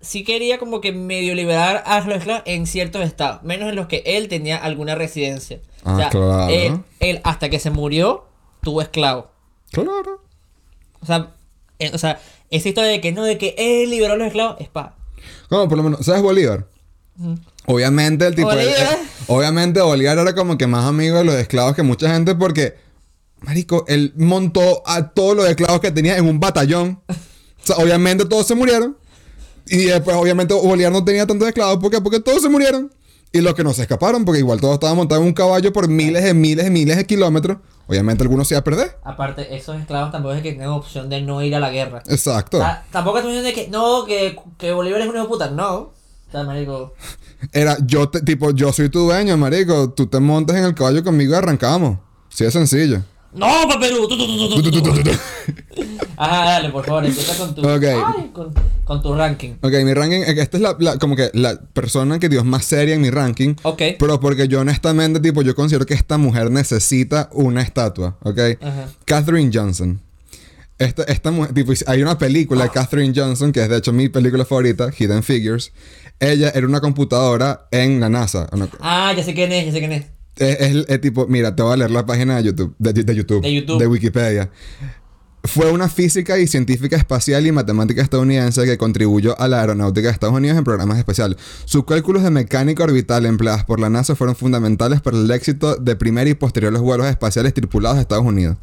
sí 0.00 0.24
quería 0.24 0.58
como 0.58 0.80
que 0.80 0.92
medio 0.92 1.34
liberar 1.34 1.82
a 1.86 2.00
los 2.00 2.18
esclavos 2.18 2.42
en 2.46 2.66
ciertos 2.66 3.02
estados, 3.04 3.42
menos 3.42 3.68
en 3.68 3.76
los 3.76 3.86
que 3.86 4.02
él 4.04 4.28
tenía 4.28 4.56
alguna 4.56 4.94
residencia. 4.94 5.60
Ah, 5.84 6.08
claro. 6.10 6.48
Él, 6.48 6.78
él, 7.00 7.20
hasta 7.24 7.48
que 7.50 7.58
se 7.58 7.70
murió, 7.70 8.24
tuvo 8.62 8.82
esclavos. 8.82 9.26
Claro. 9.72 10.22
O 11.00 11.06
sea, 11.06 11.30
eh, 11.78 11.90
o 11.94 11.98
sea, 11.98 12.20
esa 12.50 12.68
historia 12.68 12.90
de 12.90 13.00
que 13.00 13.12
no, 13.12 13.24
de 13.24 13.38
que 13.38 13.54
él 13.58 13.90
liberó 13.90 14.12
a 14.12 14.16
los 14.16 14.26
esclavos, 14.26 14.56
es 14.60 14.68
pa. 14.68 14.94
Como 15.48 15.68
por 15.68 15.78
lo 15.78 15.84
menos, 15.84 16.04
¿sabes 16.04 16.22
Bolívar? 16.22 16.66
Obviamente 17.66 18.26
el 18.26 18.34
tipo... 18.34 18.50
el- 18.52 18.58
Bolívar. 18.58 18.94
eh, 18.94 19.06
obviamente 19.28 19.80
Bolívar 19.80 20.18
era 20.18 20.34
como 20.34 20.58
que 20.58 20.66
más 20.66 20.84
amigo 20.84 21.18
de 21.18 21.24
los 21.24 21.34
esclavos 21.36 21.74
que 21.76 21.82
mucha 21.82 22.12
gente 22.12 22.34
porque... 22.34 22.74
Marico, 23.42 23.84
él 23.88 24.12
montó 24.16 24.82
a 24.86 25.10
todos 25.10 25.36
los 25.36 25.48
esclavos 25.48 25.80
que 25.80 25.90
tenía 25.90 26.16
en 26.16 26.26
un 26.26 26.40
batallón. 26.40 27.00
O 27.08 27.14
sea, 27.66 27.76
obviamente 27.76 28.24
todos 28.24 28.46
se 28.46 28.54
murieron. 28.54 28.96
Y 29.66 29.84
después, 29.84 30.16
obviamente, 30.16 30.54
Bolívar 30.54 30.92
no 30.92 31.04
tenía 31.04 31.26
tantos 31.26 31.48
esclavos. 31.48 31.78
¿Por 31.78 31.90
qué? 31.90 32.00
Porque 32.00 32.20
todos 32.20 32.42
se 32.42 32.48
murieron. 32.48 32.92
Y 33.32 33.40
los 33.40 33.54
que 33.54 33.64
no 33.64 33.72
se 33.72 33.82
escaparon, 33.82 34.24
porque 34.24 34.40
igual 34.40 34.60
todos 34.60 34.74
estaban 34.74 34.96
montados 34.96 35.22
en 35.22 35.28
un 35.28 35.34
caballo 35.34 35.72
por 35.72 35.88
miles 35.88 36.22
de 36.22 36.34
miles 36.34 36.64
de 36.64 36.70
miles 36.70 36.96
de 36.98 37.06
kilómetros. 37.06 37.58
Obviamente 37.86 38.22
algunos 38.22 38.46
se 38.46 38.54
iban 38.54 38.60
a 38.60 38.64
perder. 38.64 38.98
Aparte, 39.04 39.56
esos 39.56 39.80
esclavos 39.80 40.12
tampoco 40.12 40.34
es 40.34 40.42
que 40.42 40.52
tengan 40.52 40.68
opción 40.68 41.08
de 41.08 41.22
no 41.22 41.42
ir 41.42 41.54
a 41.54 41.60
la 41.60 41.70
guerra. 41.70 42.02
Exacto. 42.08 42.62
Tampoco 42.90 43.18
es 43.18 43.42
de 43.42 43.52
que, 43.54 43.68
no, 43.68 44.04
que, 44.04 44.38
que 44.58 44.72
Bolívar 44.72 45.00
es 45.00 45.08
un 45.08 45.14
hijo 45.14 45.22
de 45.22 45.28
puta, 45.28 45.50
no. 45.50 45.74
O 45.74 45.92
sea, 46.30 46.44
marico. 46.44 46.94
Era, 47.52 47.78
yo 47.84 48.08
te, 48.08 48.20
tipo, 48.20 48.50
yo 48.50 48.72
soy 48.72 48.90
tu 48.90 49.00
dueño, 49.00 49.36
marico. 49.38 49.90
Tú 49.90 50.06
te 50.06 50.20
montas 50.20 50.56
en 50.56 50.64
el 50.64 50.74
caballo 50.74 51.02
conmigo 51.02 51.32
y 51.32 51.36
arrancamos. 51.36 51.98
Sí, 52.28 52.44
es 52.44 52.52
sencillo. 52.52 53.02
¡No, 53.34 53.46
pa' 53.68 53.80
Perú! 53.80 54.06
Ajá, 56.16 56.44
dale, 56.44 56.68
por 56.70 56.84
favor, 56.84 57.04
empieza 57.04 57.36
con 57.36 57.54
tu. 57.54 57.62
Ok. 57.62 57.82
Ay, 57.84 58.30
con, 58.32 58.52
con 58.84 59.02
tu 59.02 59.14
ranking. 59.14 59.52
Ok, 59.62 59.72
mi 59.84 59.94
ranking, 59.94 60.20
eh, 60.20 60.34
esta 60.38 60.56
es 60.58 60.62
la, 60.62 60.76
la- 60.78 60.98
como 60.98 61.16
que 61.16 61.30
la 61.32 61.58
persona 61.72 62.18
que 62.18 62.28
Dios 62.28 62.44
más 62.44 62.64
seria 62.64 62.94
en 62.94 63.00
mi 63.00 63.10
ranking. 63.10 63.54
Ok. 63.62 63.82
Pero 63.98 64.20
porque 64.20 64.48
yo 64.48 64.60
honestamente, 64.60 65.20
tipo, 65.20 65.42
yo 65.42 65.54
considero 65.54 65.86
que 65.86 65.94
esta 65.94 66.18
mujer 66.18 66.50
necesita 66.50 67.28
una 67.32 67.62
estatua, 67.62 68.16
¿ok? 68.22 68.38
Ajá. 68.60 68.88
Catherine 69.04 69.50
Johnson. 69.52 70.00
Esta, 70.78 71.04
esta 71.04 71.30
mujer, 71.30 71.54
tipo, 71.54 71.72
hay 71.86 72.02
una 72.02 72.18
película 72.18 72.64
de 72.64 72.70
Catherine 72.70 73.12
Johnson, 73.16 73.52
que 73.52 73.62
es 73.62 73.68
de 73.68 73.78
hecho 73.78 73.92
mi 73.92 74.08
película 74.08 74.44
favorita, 74.44 74.90
Hidden 74.96 75.22
Figures. 75.22 75.72
Ella 76.20 76.50
era 76.54 76.66
una 76.66 76.80
computadora 76.80 77.66
en 77.70 77.98
la 78.00 78.08
NASA. 78.08 78.48
Una- 78.52 78.68
Ah, 78.80 79.12
ya 79.16 79.22
sé 79.24 79.32
quién 79.34 79.50
es, 79.52 79.66
ya 79.66 79.72
sé 79.72 79.78
quién 79.78 79.92
es. 79.92 80.04
Es, 80.36 80.60
es- 80.60 80.84
es 80.88 81.00
tipo, 81.00 81.26
mira, 81.26 81.54
te 81.54 81.62
voy 81.62 81.74
a 81.74 81.76
leer 81.76 81.90
la 81.90 82.06
página 82.06 82.36
de 82.36 82.44
YouTube, 82.44 82.74
de, 82.78 82.92
de 82.92 83.14
YouTube, 83.14 83.42
De 83.42 83.52
YouTube. 83.54 83.78
de 83.78 83.86
Wikipedia. 83.86 84.50
Fue 85.44 85.70
una 85.72 85.88
física 85.88 86.38
y 86.38 86.46
científica 86.46 86.94
espacial 86.96 87.44
y 87.46 87.50
matemática 87.52 88.00
estadounidense 88.00 88.64
que 88.64 88.78
contribuyó 88.78 89.38
a 89.40 89.48
la 89.48 89.60
aeronáutica 89.60 90.06
de 90.06 90.12
Estados 90.12 90.36
Unidos 90.36 90.56
en 90.56 90.62
programas 90.62 90.98
especiales. 90.98 91.36
Sus 91.64 91.84
cálculos 91.84 92.22
de 92.22 92.30
mecánica 92.30 92.84
orbital 92.84 93.26
empleados 93.26 93.64
por 93.64 93.80
la 93.80 93.90
NASA 93.90 94.14
fueron 94.14 94.36
fundamentales 94.36 95.00
para 95.00 95.16
el 95.16 95.28
éxito 95.32 95.74
de 95.74 95.96
primer 95.96 96.28
y 96.28 96.34
posteriores 96.34 96.80
vuelos 96.80 97.08
espaciales 97.08 97.52
tripulados 97.54 97.96
de 97.96 98.02
Estados 98.02 98.24
Unidos. 98.24 98.56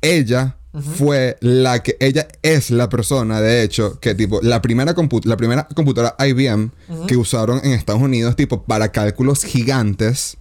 Ella 0.00 0.56
fue 0.96 1.36
la 1.40 1.82
que 1.82 1.96
ella 2.00 2.28
es 2.42 2.70
la 2.70 2.88
persona 2.88 3.42
de 3.42 3.62
hecho 3.62 4.00
que 4.00 4.14
tipo 4.14 4.40
la 4.42 4.62
primera 4.62 4.94
la 5.24 5.36
primera 5.36 5.68
computadora 5.74 6.16
IBM 6.26 6.70
que 7.06 7.16
usaron 7.18 7.60
en 7.62 7.72
Estados 7.72 8.00
Unidos 8.00 8.36
tipo 8.36 8.62
para 8.62 8.90
cálculos 8.90 9.44
gigantes 9.44 10.38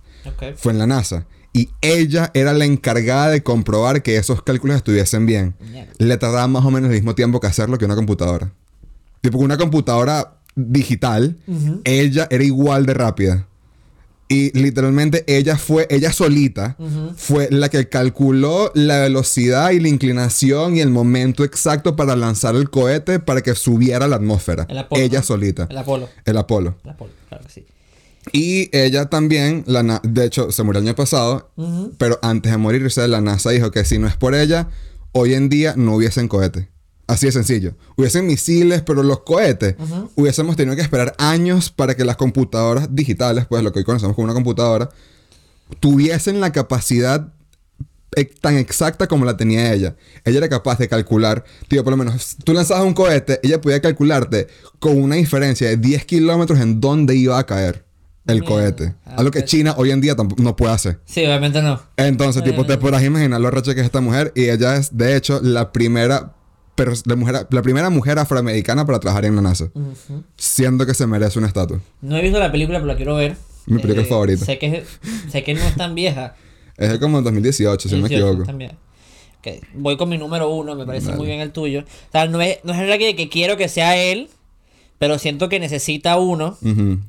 Fue 0.56 0.72
en 0.72 0.80
la 0.80 0.88
NASA. 0.88 1.26
Y 1.54 1.70
ella 1.82 2.32
era 2.34 2.54
la 2.54 2.66
encargada 2.66 3.30
de 3.30 3.44
comprobar 3.44 4.04
que 4.04 4.16
esos 4.16 4.42
cálculos 4.42 4.78
estuviesen 4.78 5.26
bien. 5.26 5.56
Le 5.98 6.18
tardaba 6.18 6.48
más 6.48 6.64
o 6.66 6.72
menos 6.72 6.90
el 6.90 6.96
mismo 6.96 7.14
tiempo 7.16 7.40
que 7.40 7.48
hacerlo 7.48 7.78
que 7.78 7.86
una 7.86 7.96
computadora. 7.96 8.54
Tipo, 9.22 9.38
una 9.38 9.58
computadora 9.58 10.38
digital, 10.56 11.38
ella 11.84 12.28
era 12.32 12.44
igual 12.44 12.86
de 12.86 12.94
rápida. 12.94 13.48
Y 14.30 14.58
literalmente 14.58 15.26
ella 15.28 15.58
fue, 15.58 15.88
ella 15.90 16.14
solita, 16.14 16.78
fue 17.18 17.50
la 17.52 17.68
que 17.68 17.90
calculó 17.90 18.72
la 18.76 19.00
velocidad 19.00 19.72
y 19.72 19.82
la 19.82 19.90
inclinación 19.90 20.78
y 20.78 20.80
el 20.80 20.90
momento 20.90 21.44
exacto 21.44 21.98
para 21.98 22.16
lanzar 22.16 22.56
el 22.56 22.70
cohete 22.70 23.20
para 23.20 23.42
que 23.42 23.56
subiera 23.56 24.06
a 24.06 24.08
la 24.08 24.16
atmósfera. 24.16 24.68
El 24.70 24.78
Apolo, 24.78 25.02
ella 25.02 25.20
¿no? 25.20 25.26
solita. 25.26 25.68
El 25.70 25.78
Apolo. 25.78 26.08
El 26.24 26.38
Apolo. 26.38 26.78
El 26.86 26.92
Apolo, 26.92 27.12
claro 27.28 27.44
que 27.44 27.52
sí. 27.52 27.66
Y 28.32 28.70
ella 28.76 29.06
también, 29.10 29.64
la 29.66 30.00
de 30.04 30.26
hecho, 30.26 30.52
se 30.52 30.64
murió 30.64 30.80
el 30.82 30.88
año 30.88 30.96
pasado, 30.96 31.52
pero 31.98 32.20
antes 32.22 32.52
de 32.52 32.58
morirse, 32.58 33.08
la 33.08 33.20
NASA 33.22 33.50
dijo 33.50 33.72
que 33.72 33.84
si 33.84 33.98
no 33.98 34.08
es 34.08 34.16
por 34.16 34.36
ella, 34.36 34.70
hoy 35.12 35.34
en 35.34 35.50
día 35.50 35.74
no 35.76 35.96
hubiesen 35.96 36.28
cohetes. 36.28 36.68
Así 37.08 37.26
de 37.26 37.32
sencillo. 37.34 37.74
Hubiesen 37.98 38.26
misiles, 38.28 38.84
pero 38.84 39.04
los 39.04 39.22
cohetes 39.22 39.76
hubiésemos 40.16 40.56
tenido 40.56 40.76
que 40.76 40.82
esperar 40.82 41.14
años 41.18 41.70
para 41.72 41.96
que 41.96 42.06
las 42.06 42.16
computadoras 42.16 42.96
digitales, 42.96 43.48
pues 43.50 43.64
lo 43.64 43.74
que 43.74 43.80
hoy 43.80 43.86
conocemos 43.86 44.16
como 44.16 44.26
una 44.26 44.34
computadora, 44.34 44.90
tuviesen 45.80 46.40
la 46.40 46.52
capacidad 46.52 47.34
e- 48.16 48.26
tan 48.26 48.56
exacta 48.58 49.08
como 49.08 49.26
la 49.26 49.36
tenía 49.38 49.74
ella. 49.74 49.96
Ella 50.24 50.38
era 50.38 50.50
capaz 50.50 50.78
de 50.78 50.88
calcular, 50.88 51.44
tío, 51.68 51.84
por 51.84 51.92
lo 51.92 51.98
menos, 51.98 52.38
tú 52.44 52.54
lanzabas 52.54 52.84
un 52.84 52.94
cohete, 52.94 53.40
ella 53.44 53.60
podía 53.60 53.82
calcularte 53.82 54.48
con 54.80 55.02
una 55.02 55.16
diferencia 55.16 55.68
de 55.70 55.78
10 55.78 56.06
kilómetros 56.06 56.60
en 56.60 56.80
dónde 56.80 57.16
iba 57.16 57.38
a 57.40 57.46
caer 57.46 57.84
el 58.32 58.44
cohete. 58.44 58.96
Ah, 59.06 59.16
Algo 59.18 59.32
que. 59.32 59.44
China 59.46 59.74
hoy 59.78 59.92
en 59.92 60.02
día 60.02 60.16
no 60.38 60.56
puede 60.56 60.74
hacer. 60.74 61.00
Sí, 61.06 61.26
obviamente 61.26 61.62
no. 61.62 61.82
Entonces, 61.98 62.44
tipo, 62.44 62.66
te 62.66 62.78
podrás 62.78 63.04
imaginar 63.04 63.40
lo 63.42 63.52
recha 63.52 63.74
que 63.74 63.82
es 63.82 63.86
esta 63.86 64.02
mujer 64.02 64.32
y 64.36 64.50
ella 64.50 64.76
es, 64.78 64.96
de 64.98 65.16
hecho, 65.16 65.40
la 65.42 65.72
primera, 65.72 66.34
pero 66.76 66.94
la, 67.06 67.16
mujer, 67.16 67.48
la 67.50 67.62
primera 67.62 67.90
mujer 67.90 68.18
afroamericana 68.20 68.86
para 68.86 69.00
trabajar 69.00 69.26
en 69.26 69.36
la 69.36 69.42
NASA. 69.42 69.70
Siendo 70.38 70.86
que 70.86 70.94
se 70.94 71.08
merece 71.08 71.40
una 71.40 71.48
estatua. 71.48 71.80
No 72.02 72.18
he 72.18 72.22
visto 72.22 72.40
la 72.40 72.52
película, 72.52 72.80
pero 72.80 72.88
la 72.88 72.96
quiero 72.96 73.16
ver. 73.16 73.32
Eh, 73.32 73.38
Mi 73.68 73.80
película 73.80 74.06
favorita. 74.08 74.46
Sé 74.46 74.58
que, 74.58 74.84
sé 75.30 75.44
que 75.44 75.54
no 75.54 75.62
es 75.62 75.76
tan 75.76 75.94
vieja. 75.96 76.36
Es 76.78 76.98
como 76.98 77.20
en 77.20 77.24
2018, 77.24 77.90
si 77.90 77.96
no 77.96 78.02
me 78.04 78.10
18 78.10 78.28
equivoco. 78.28 78.46
también. 78.48 78.72
Ok, 79.40 79.48
Voy 79.76 79.98
con 79.98 80.10
mi 80.10 80.18
número 80.18 80.50
uno, 80.50 80.76
me 80.76 80.86
parece 80.86 81.08
Dale. 81.08 81.18
muy 81.18 81.28
bien 81.28 81.40
el 81.40 81.52
tuyo. 81.52 81.82
O 81.82 82.12
sea, 82.12 82.28
no 82.28 82.42
es, 82.42 82.60
no 82.64 82.74
es 82.74 82.80
verdad 82.80 82.98
que, 82.98 83.16
que 83.16 83.30
quiero 83.30 83.58
que 83.58 83.70
sea 83.70 83.98
él, 83.98 84.30
pero 85.02 85.18
siento 85.18 85.50
que 85.50 85.60
necesita 85.60 86.18
uno. 86.18 86.60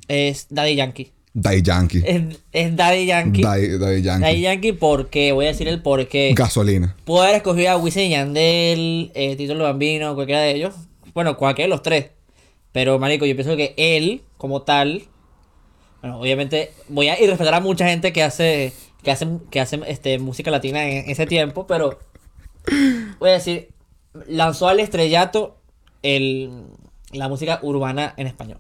Es 0.09 0.47
Daddy 0.49 0.77
Yankee. 0.77 1.13
Daddy 1.35 1.61
Yankee. 1.61 2.03
Es, 2.07 2.23
es 2.51 2.75
Daddy 2.75 3.05
Yankee. 3.05 3.43
Daddy, 3.43 3.77
Daddy 3.77 4.01
Yankee. 4.01 4.25
Daddy 4.25 4.41
Yankee 4.41 4.73
porque, 4.73 5.33
voy 5.33 5.45
a 5.45 5.49
decir 5.49 5.69
el 5.69 5.83
porqué. 5.83 6.33
Gasolina. 6.35 6.97
Puedo 7.05 7.21
haber 7.21 7.35
escogido 7.35 7.71
a 7.71 7.77
Wisin 7.77 8.05
y 8.05 8.09
Yandel, 8.09 9.13
eh, 9.15 9.37
Tito 9.37 9.53
el 9.53 9.59
Bambino, 9.59 10.15
cualquiera 10.15 10.41
de 10.41 10.53
ellos. 10.53 10.75
Bueno, 11.13 11.37
cualquiera 11.37 11.67
de 11.67 11.69
los 11.69 11.83
tres. 11.83 12.07
Pero, 12.73 12.99
marico, 12.99 13.27
yo 13.27 13.37
pienso 13.37 13.59
que 13.59 13.75
él, 13.77 14.23
como 14.39 14.63
tal... 14.63 15.03
Bueno, 16.01 16.19
obviamente 16.19 16.73
voy 16.89 17.09
a 17.09 17.23
irrespetar 17.23 17.53
a 17.53 17.61
mucha 17.61 17.87
gente 17.87 18.15
que 18.15 18.23
hace... 18.23 18.73
Que 19.03 19.11
hace, 19.11 19.27
que 19.51 19.61
hace 19.61 19.81
este, 19.87 20.19
música 20.19 20.51
latina 20.51 20.89
en 20.89 21.11
ese 21.11 21.27
tiempo, 21.27 21.67
pero... 21.67 21.99
Voy 23.19 23.29
a 23.29 23.35
decir... 23.35 23.69
Lanzó 24.29 24.69
al 24.69 24.81
estrellato 24.81 25.59
el, 26.03 26.51
la 27.13 27.29
música 27.29 27.59
urbana 27.63 28.15
en 28.17 28.27
español. 28.27 28.59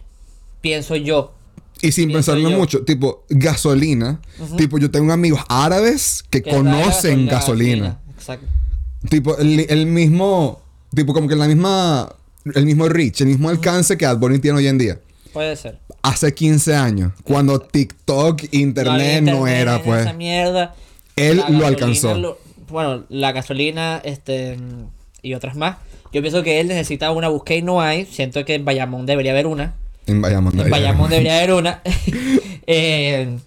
Pienso 0.61 0.97
yo. 0.97 1.35
Y 1.81 1.91
sin 1.93 2.09
Pienso 2.09 2.33
pensarlo 2.33 2.51
yo. 2.51 2.57
mucho, 2.59 2.85
tipo, 2.85 3.25
gasolina. 3.29 4.21
Tipo, 4.57 4.79
yo 4.79 4.91
tengo 4.91 5.13
amigos 5.13 5.41
árabes 5.49 6.25
que, 6.31 6.43
conocen 6.43 7.27
gasolina. 7.27 8.01
Exacto. 8.15 8.47
Tipo, 9.09 9.37
el, 9.39 9.67
el 9.69 9.87
mismo. 9.87 10.63
Tipo, 10.95 11.13
como 11.13 11.29
que 11.29 11.35
la 11.37 11.49
misma. 11.49 12.15
El 12.55 12.67
mismo 12.67 12.89
reach, 12.89 13.21
el 13.21 13.29
mismo 13.29 13.49
alcance 13.49 13.97
que 13.97 14.05
Ad 14.05 14.19
Bunny 14.19 14.39
tiene 14.41 14.59
hoy 14.59 14.67
en 14.67 14.77
día. 14.79 14.99
Puede 15.33 15.55
ser. 15.57 15.79
Hace 16.03 16.35
15 16.35 16.75
años, 16.75 17.13
cuando 17.23 17.61
TikTok, 17.61 18.43
Internet 18.53 19.23
no, 19.23 19.33
internet, 19.33 19.61
era, 19.61 19.83
pues. 19.83 20.01
Esa 20.03 20.13
mierda. 20.13 20.75
Él 21.17 21.43
lo 21.51 21.67
alcanzó. 21.67 22.15
lo- 22.17 22.39
bueno, 22.69 23.05
la 23.09 23.33
gasolina, 23.33 24.01
este, 24.05 24.57
y 25.23 25.35
otras 25.35 25.57
más. 25.57 25.77
Yo 26.13 26.21
pienso 26.21 26.43
que 26.43 26.61
él 26.61 26.69
necesita 26.69 27.11
una 27.13 27.29
búsqueda 27.29 27.59
y 27.59 27.63
no 27.63 27.81
hay. 27.81 28.05
Siento 28.07 28.45
que 28.45 28.55
en 28.57 28.65
Bayamón 28.65 29.07
debería 29.07 29.33
haber 29.33 29.47
una. 29.47 29.75
En 30.07 30.21
Bayamón. 30.21 30.59
En 30.61 30.69
Bayamón 30.71 31.11
debería 31.11 31.39
haber 31.39 31.53
una. 31.55 31.83
Eh, 32.69 33.39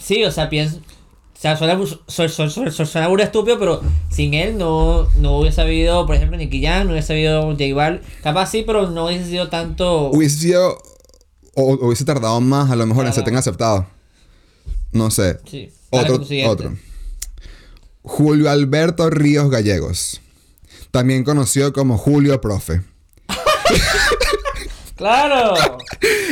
sí, 0.00 0.22
o 0.24 0.30
sea, 0.30 0.48
pienso. 0.48 0.76
O 0.76 1.40
sea, 1.42 1.56
suena, 1.56 1.76
su- 1.76 1.98
su- 2.06 2.28
su- 2.28 2.48
su- 2.50 2.70
su- 2.70 2.86
suena 2.86 3.08
burda 3.08 3.24
estúpido, 3.24 3.58
pero 3.58 3.82
sin 4.12 4.32
él 4.34 4.56
no, 4.56 5.08
no 5.18 5.38
hubiese 5.38 5.60
habido, 5.60 6.06
por 6.06 6.14
ejemplo, 6.14 6.36
Nicky 6.38 6.62
Jam, 6.64 6.86
no 6.86 6.92
hubiese 6.92 7.14
habido 7.14 7.42
J 7.42 7.74
Balvin. 7.74 8.00
Capaz 8.22 8.46
sí, 8.52 8.62
pero 8.64 8.88
no 8.90 9.06
hubiese 9.06 9.26
sido 9.26 9.48
tanto. 9.48 10.10
Hubiese 10.10 10.36
sido. 10.38 10.78
O 11.54 11.74
hubiese 11.84 12.04
tardado 12.04 12.40
más, 12.40 12.70
a 12.70 12.76
lo 12.76 12.86
mejor, 12.86 13.06
en 13.06 13.12
ser 13.12 13.24
tan 13.24 13.34
aceptado. 13.36 13.86
No 14.92 15.10
sé. 15.10 15.40
Sí. 15.50 15.70
Otro, 15.90 16.22
otro. 16.46 16.76
Julio 18.02 18.50
Alberto 18.50 19.10
Ríos 19.10 19.50
Gallegos. 19.50 20.20
También 20.92 21.24
conocido 21.24 21.72
como 21.72 21.98
Julio 21.98 22.40
Profe. 22.40 22.82
¡Claro! 24.94 25.54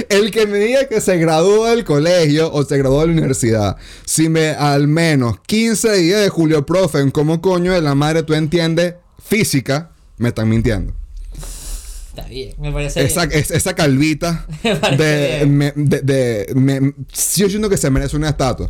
El 0.09 0.31
que 0.31 0.47
me 0.47 0.59
diga 0.59 0.87
que 0.87 1.01
se 1.01 1.17
graduó 1.17 1.67
del 1.67 1.83
colegio 1.83 2.53
o 2.53 2.63
se 2.63 2.77
graduó 2.77 3.01
de 3.01 3.07
la 3.07 3.13
universidad, 3.15 3.77
si 4.05 4.29
me 4.29 4.51
al 4.51 4.87
menos 4.87 5.41
15 5.47 5.93
días 5.97 6.21
de 6.21 6.29
Julio 6.29 6.67
Profe 6.67 7.01
en 7.01 7.11
cómo 7.11 7.41
coño 7.41 7.73
de 7.73 7.81
la 7.81 7.95
madre 7.95 8.23
tú 8.23 8.35
entiendes 8.35 8.97
física, 9.25 9.93
me 10.19 10.29
están 10.29 10.49
mintiendo. 10.49 10.93
Está 12.11 12.27
bien, 12.29 12.55
me 12.59 12.73
parece. 12.73 13.05
Esa, 13.05 13.27
bien. 13.27 13.39
es- 13.41 13.51
esa 13.53 13.75
calvita 13.75 14.47
Me 14.65 14.77
parece 14.77 15.03
de, 15.05 15.37
bien. 15.39 15.57
me- 15.57 15.73
de, 15.77 16.01
de- 16.03 16.55
me- 16.57 16.93
sí, 17.13 17.43
yo 17.43 17.49
siento 17.49 17.69
que 17.71 17.77
se 17.77 17.89
merece 17.91 18.17
una 18.17 18.31
estatua. 18.31 18.69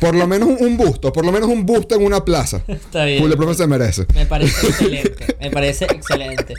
Por 0.00 0.14
lo 0.16 0.26
menos 0.26 0.48
un, 0.48 0.56
un 0.66 0.76
busto, 0.76 1.12
por 1.12 1.24
lo 1.24 1.30
menos 1.32 1.48
un 1.48 1.64
busto 1.64 1.94
en 1.94 2.02
una 2.04 2.24
plaza. 2.24 2.62
Está 2.68 3.04
bien. 3.04 3.20
Julio 3.20 3.36
Profe 3.36 3.54
se 3.54 3.66
merece. 3.68 4.06
Me 4.14 4.26
parece 4.26 4.66
excelente. 4.66 5.36
Me 5.40 5.50
parece 5.50 5.84
excelente. 5.86 6.54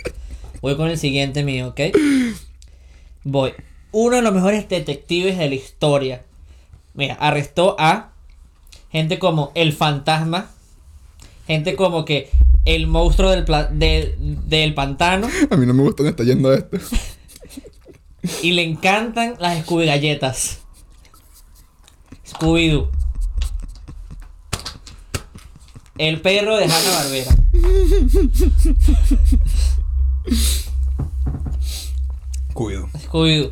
Voy 0.62 0.78
con 0.78 0.90
el 0.90 0.98
siguiente 0.98 1.44
mío, 1.44 1.68
¿ok? 1.70 1.82
Voy. 3.24 3.54
Uno 3.92 4.16
de 4.16 4.22
los 4.22 4.34
mejores 4.34 4.68
detectives 4.70 5.38
de 5.38 5.50
la 5.50 5.56
historia. 5.56 6.22
Mira, 6.94 7.16
arrestó 7.16 7.76
a 7.80 8.12
gente 8.92 9.20
como 9.20 9.52
el 9.56 9.74
fantasma. 9.74 10.50
Gente 11.48 11.76
como 11.76 12.06
que 12.06 12.30
el 12.66 12.88
monstruo 12.88 13.32
del, 13.32 13.44
pla- 13.46 13.68
del, 13.68 14.16
del 14.48 14.74
pantano. 14.74 15.28
A 15.50 15.56
mí 15.58 15.66
no 15.66 15.74
me 15.74 15.84
gusta 15.84 16.08
está 16.08 16.24
yendo 16.24 16.54
esto. 16.54 16.78
Y 18.44 18.52
le 18.52 18.64
encantan 18.64 19.36
las 19.40 19.64
Scooby 19.64 19.86
galletas. 19.88 20.60
Scooby-Doo. 22.30 22.90
El 25.98 26.22
perro 26.22 26.56
de 26.58 26.66
Hanna 26.66 26.92
Barbera. 26.94 27.36
Cuido. 32.54 32.90
Scooby-Doo. 33.08 33.52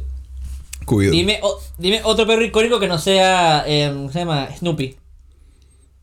Cuido. 0.85 1.11
Dime, 1.11 1.39
o- 1.43 1.59
dime 1.77 2.01
otro 2.03 2.25
perro 2.25 2.43
icónico 2.43 2.79
que 2.79 2.87
no 2.87 2.97
sea. 2.97 3.63
eh, 3.67 3.89
¿Cómo 3.93 4.11
se 4.11 4.19
llama? 4.19 4.49
Snoopy. 4.57 4.97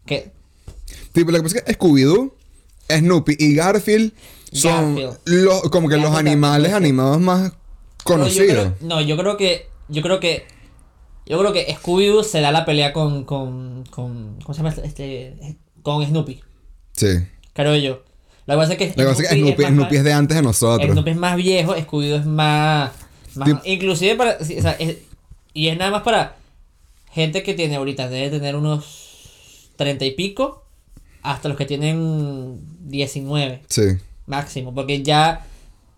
¿Qué? 0.07 0.33
Tipo, 1.13 1.31
lo 1.33 1.39
que 1.39 1.43
pasa 1.45 1.59
es 1.59 1.65
que 1.65 1.73
Scooby-Doo, 1.79 2.33
Snoopy 2.89 3.37
y 3.39 3.55
Garfield 3.55 4.13
son 4.53 4.97
Garfield. 4.97 5.19
los, 5.25 5.63
como 5.71 5.89
que 5.89 5.97
los 5.97 6.15
animales 6.15 6.73
animados 6.73 7.21
más 7.21 7.51
yo 7.53 7.57
conocidos. 8.05 8.49
creo- 8.49 8.77
no, 8.81 9.01
yo 9.01 9.17
creo 9.17 9.37
que. 9.37 9.69
Yo 9.89 10.03
creo 10.03 10.21
que. 10.21 10.47
Yo 11.27 11.39
creo 11.41 11.53
que 11.53 11.67
Scooby-Doo 11.77 12.23
se 12.23 12.41
da 12.41 12.53
la 12.53 12.65
pelea 12.65 12.93
con. 12.93 13.25
con. 13.25 13.85
con 13.91 14.39
¿Cómo 14.43 14.55
se 14.55 14.63
llama 14.63 14.75
este? 14.85 15.57
Con 15.83 16.05
Snoopy. 16.07 16.41
Sí. 16.93 17.07
Creo 17.53 17.75
yo. 17.77 18.03
Es 18.49 18.77
que. 18.77 18.87
Lo 18.89 18.95
que 18.95 19.05
pasa 19.05 19.23
es 19.25 19.29
que 19.31 19.35
Snoopy, 19.37 19.63
más- 19.65 19.73
Snoopy 19.73 19.97
es 19.97 20.05
de 20.05 20.13
antes 20.13 20.37
de 20.37 20.43
nosotros. 20.43 20.91
Snoopy 20.93 21.11
es 21.11 21.17
más 21.17 21.37
viejo, 21.37 21.75
Scooby-Doo 21.75 22.21
es 22.21 22.27
más. 22.27 22.93
más- 23.35 23.49
Tip- 23.49 23.61
inclusive 23.65 24.15
para. 24.15 24.37
o 24.41 24.45
sea, 24.45 24.73
es- 24.79 24.99
y 25.53 25.69
es 25.69 25.77
nada 25.79 25.91
más 25.91 26.03
para 26.03 26.37
gente 27.11 27.43
que 27.43 27.55
tiene 27.55 27.77
ahorita, 27.77 28.09
debe 28.09 28.31
tener 28.31 28.55
unos 28.57 29.71
30 29.77 30.05
y 30.05 30.13
pico, 30.13 30.66
hasta 31.33 31.49
los 31.49 31.57
que 31.59 31.67
tienen 31.67 32.61
19 32.89 33.63
Sí. 33.69 33.83
máximo, 34.27 34.75
porque 34.75 35.03
ya. 35.03 35.45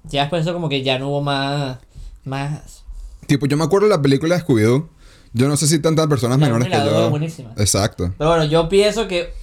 Ya 0.04 0.23
después 0.23 0.44
de 0.44 0.50
eso, 0.50 0.54
como 0.54 0.68
que 0.68 0.82
ya 0.82 0.99
no 0.99 1.08
hubo 1.08 1.20
más. 1.23 1.78
Más. 2.25 2.82
Tipo, 3.26 3.47
yo 3.47 3.56
me 3.56 3.64
acuerdo 3.64 3.88
de 3.88 3.94
la 3.97 4.00
película 4.02 4.37
de 4.37 4.42
Scooby-Doo. 4.44 4.88
Yo 5.35 5.49
no 5.49 5.56
sé 5.58 5.66
si 5.66 5.78
tantas 5.80 6.06
personas 6.06 6.38
La 6.38 6.47
menores 6.47 6.68
que 6.68 6.76
yo. 6.85 7.11
buenísima. 7.11 7.52
Exacto. 7.58 8.14
Pero 8.16 8.30
bueno, 8.30 8.44
yo 8.44 8.68
pienso 8.70 9.06
que 9.06 9.35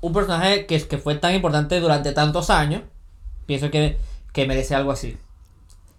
un 0.00 0.12
personaje 0.14 0.64
que, 0.66 0.80
que 0.80 0.98
fue 0.98 1.14
tan 1.16 1.34
importante 1.34 1.78
durante 1.80 2.12
tantos 2.12 2.48
años, 2.48 2.82
pienso 3.46 3.70
que, 3.70 3.98
que 4.32 4.46
merece 4.46 4.74
algo 4.74 4.92
así. 4.92 5.18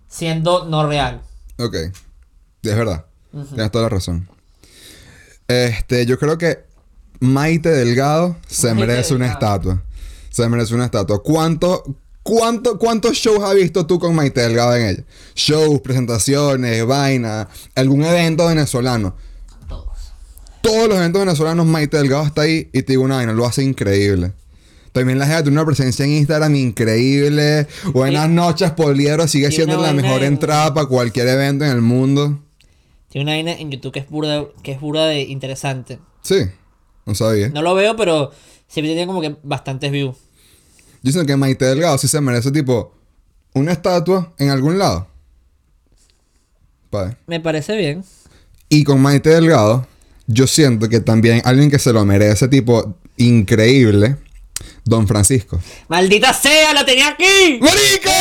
Siendo 0.07 0.65
no 0.65 0.87
real. 0.87 1.21
Ok. 1.59 1.75
Es 1.75 2.75
verdad. 2.75 3.05
Tienes 3.31 3.69
toda 3.71 3.83
la 3.83 3.89
razón. 3.89 4.27
Este, 5.47 6.05
yo 6.07 6.17
creo 6.17 6.37
que 6.39 6.65
Maite 7.19 7.69
Delgado 7.69 8.36
se 8.48 8.74
Maite 8.74 8.88
merece 8.88 9.13
una 9.15 9.27
estatua. 9.27 9.84
Se 10.29 10.48
merece 10.50 10.75
una 10.75 10.86
estatua. 10.86 11.22
¿Cuánto, 11.24 11.84
cuánto, 12.24 12.77
¿Cuántos 12.77 13.13
shows 13.17 13.43
has 13.43 13.55
visto 13.55 13.86
tú 13.86 14.00
con 14.00 14.13
Maite 14.15 14.41
Delgado 14.41 14.75
en 14.75 14.88
ella? 14.88 15.03
Shows, 15.36 15.81
presentaciones, 15.81 16.86
vaina, 16.86 17.48
algún 17.75 18.03
evento 18.03 18.48
venezolano. 18.48 19.15
Todos. 19.67 19.88
todos 20.62 20.88
los 20.89 20.98
eventos 20.98 21.22
venezolanos, 21.22 21.65
Maite 21.65 21.98
Delgado 21.98 22.25
está 22.25 22.41
ahí 22.41 22.69
y 22.74 22.81
te 22.81 22.93
digo 22.93 23.03
una 23.03 23.15
vaina, 23.17 23.34
lo 23.34 23.45
hace 23.45 23.63
increíble. 23.63 24.34
También 24.91 25.19
la 25.19 25.25
gente 25.27 25.43
tiene 25.43 25.57
una 25.57 25.65
presencia 25.65 26.05
en 26.05 26.12
Instagram 26.12 26.55
increíble. 26.55 27.67
Buenas 27.91 28.27
Sí. 28.27 28.31
noches, 28.31 28.72
Poliedro. 28.72 29.27
Sigue 29.27 29.51
siendo 29.51 29.81
la 29.81 29.91
mejor 29.91 30.22
en- 30.24 30.34
entrada 30.34 30.74
para 30.74 30.88
cualquier 30.88 31.27
evento 31.27 31.65
en 31.65 31.72
el 31.72 31.81
mundo. 31.81 32.39
Tiene 33.10 33.24
una 33.25 33.34
vaina 33.34 33.51
en 33.60 33.72
YouTube 33.72 33.91
que 33.91 34.00
es 34.00 34.10
burda, 34.10 34.45
que 34.63 34.72
es 34.72 34.79
burda 34.79 35.05
de 35.07 35.22
interesante. 35.24 36.00
Sí, 36.22 36.45
no 37.05 37.15
sabía. 37.15 37.50
No 37.50 37.62
lo 37.62 37.75
veo, 37.75 37.95
pero 37.95 38.31
siempre 38.67 38.93
tiene 38.93 39.07
como 39.07 39.21
que 39.21 39.35
bastantes 39.43 39.91
views. 39.91 40.17
Yo 41.01 41.12
siento 41.12 41.27
que 41.27 41.35
Maite 41.35 41.65
Delgado 41.65 41.97
sí 41.97 42.07
se 42.07 42.19
merece, 42.21 42.51
tipo, 42.51 42.93
una 43.53 43.71
estatua 43.71 44.33
en 44.39 44.50
algún 44.50 44.77
lado. 44.79 45.07
Padre. 46.89 47.17
Me 47.27 47.39
parece 47.39 47.77
bien. 47.77 48.03
Y 48.69 48.83
con 48.83 49.01
Maite 49.01 49.29
Delgado, 49.29 49.88
yo 50.27 50.47
siento 50.47 50.89
que 50.89 51.00
también 51.00 51.41
alguien 51.45 51.69
que 51.69 51.79
se 51.79 51.93
lo 51.93 52.03
merece, 52.05 52.47
tipo, 52.47 52.97
increíble, 53.17 54.17
Don 54.83 55.07
Francisco. 55.07 55.59
¡Maldita 55.88 56.33
sea! 56.33 56.74
¡La 56.74 56.85
tenía 56.85 57.09
aquí! 57.09 57.59
¡Marica! 57.62 58.12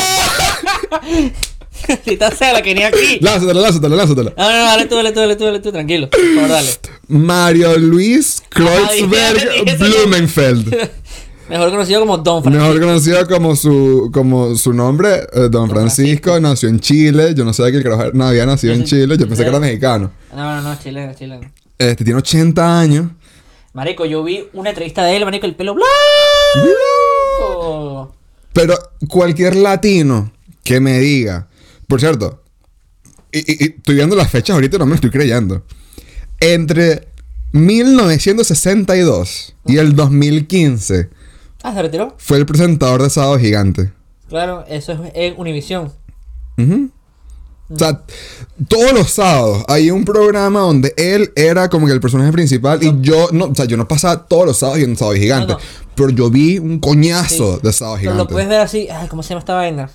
¡Maldita 1.89 2.31
sea! 2.31 2.53
¡La 2.53 2.63
tenía 2.63 2.89
aquí! 2.89 3.19
lánzatela, 3.21 3.61
lánzatela, 3.61 3.97
lánzatela. 3.97 4.33
No, 4.37 4.51
no, 4.51 4.57
no, 4.59 4.65
dale 4.65 4.87
tú, 4.87 4.95
dale 4.97 5.13
tú, 5.13 5.21
dale 5.21 5.37
tú, 5.37 5.45
dale 5.45 5.61
tú, 5.61 5.73
tranquilo. 5.73 6.09
Por 6.11 6.21
favor, 6.35 6.49
dale. 6.49 6.69
Mario 7.09 7.79
Luis 7.79 8.43
Ah, 8.45 8.47
Kreuzberg 8.51 9.35
dije 9.65 9.65
ese 9.67 9.85
Blumenfeld. 9.85 10.75
Mejor 11.49 11.71
conocido 11.71 12.01
como 12.01 12.17
Don 12.19 12.43
Francisco. 12.43 12.67
Mejor 12.67 12.81
conocido 12.81 13.27
como 13.29 13.55
su, 13.55 14.11
como 14.13 14.55
su 14.57 14.73
nombre, 14.73 15.27
eh, 15.33 15.49
Don 15.51 15.69
Francisco, 15.69 16.41
nació 16.41 16.71
en 16.71 16.81
Chile. 16.81 17.35
Yo 17.37 17.45
no 17.45 17.53
sabía 17.53 17.83
que 17.83 17.87
el 17.89 18.11
no 18.15 18.27
había 18.27 18.47
nacido 18.47 18.73
en 18.73 18.85
Chile. 18.85 19.17
Yo 19.19 19.29
pensé 19.29 19.43
que 19.43 19.51
era 19.51 19.61
mexicano. 19.61 20.11
No, 20.35 20.57
no, 20.57 20.63
no, 20.63 20.79
chileno, 20.83 21.13
chileno. 21.13 21.51
Este 21.77 22.03
tiene 22.03 22.19
80 22.19 22.81
años. 22.81 23.07
Marico, 23.75 24.07
yo 24.07 24.25
vi 24.25 24.47
una 24.55 24.71
entrevista 24.71 25.05
de 25.05 25.17
él, 25.17 25.25
marico, 25.27 25.45
el 25.47 25.55
pelo 25.55 25.75
blanco. 25.75 25.91
Pero 28.53 28.79
cualquier 29.09 29.57
latino 29.57 30.33
que 30.63 30.81
me 30.81 30.99
diga, 31.01 31.49
por 31.89 32.01
cierto, 32.01 32.43
y, 33.33 33.39
y- 33.41 33.65
y 33.65 33.69
estoy 33.77 33.97
viendo 33.97 34.15
las 34.17 34.31
fechas 34.31 34.55
ahorita 34.55 34.77
y 34.77 34.79
no 34.79 34.87
me 34.87 34.95
estoy 34.95 35.11
creyendo. 35.11 35.63
Entre 36.41 37.09
1962 37.53 39.55
y 39.67 39.77
el 39.79 39.95
2015 39.97 41.11
Ah, 41.63 41.73
se 41.75 41.83
retiró. 41.83 42.15
fue 42.19 42.39
el 42.39 42.47
presentador 42.47 43.03
de 43.03 43.11
Sábado 43.11 43.39
Gigante. 43.39 43.93
Claro, 44.29 44.65
eso 44.69 44.93
es 44.93 44.99
en 45.15 45.35
Univisión. 45.39 45.93
Ujú. 46.59 46.91
O 47.71 47.79
sea, 47.79 48.03
todos 48.69 48.93
los 48.93 49.11
sábados 49.11 49.65
hay 49.69 49.91
un 49.91 50.05
programa 50.05 50.61
donde 50.61 50.93
él 50.99 51.33
era 51.35 51.71
como 51.71 51.87
que 51.87 51.93
el 51.95 52.01
personaje 52.01 52.31
principal 52.31 52.83
y 52.83 52.95
yo 53.01 53.29
no, 53.33 53.47
o 53.47 53.55
sea, 53.55 53.65
yo 53.65 53.77
no 53.79 53.89
pasaba 53.89 54.27
todos 54.27 54.45
los 54.47 54.59
sábados 54.59 54.79
viendo 54.79 54.99
Sábado 54.99 55.17
Gigante, 55.17 55.53
No, 55.55 55.59
no. 55.59 55.65
pero 55.95 56.11
yo 56.11 56.29
vi 56.31 56.59
un 56.59 56.79
coñazo 56.79 57.55
Sí. 57.57 57.61
de 57.63 57.73
Sábado 57.73 57.97
Pero 58.01 58.13
Gigante. 58.13 58.23
lo 58.25 58.29
puedes 58.29 58.49
ver 58.49 58.61
así. 58.61 58.89
Ay, 58.91 59.09
¿cómo 59.09 59.23
se 59.23 59.31
llama 59.31 59.39
esta 59.41 59.55
vaina? 59.55 59.91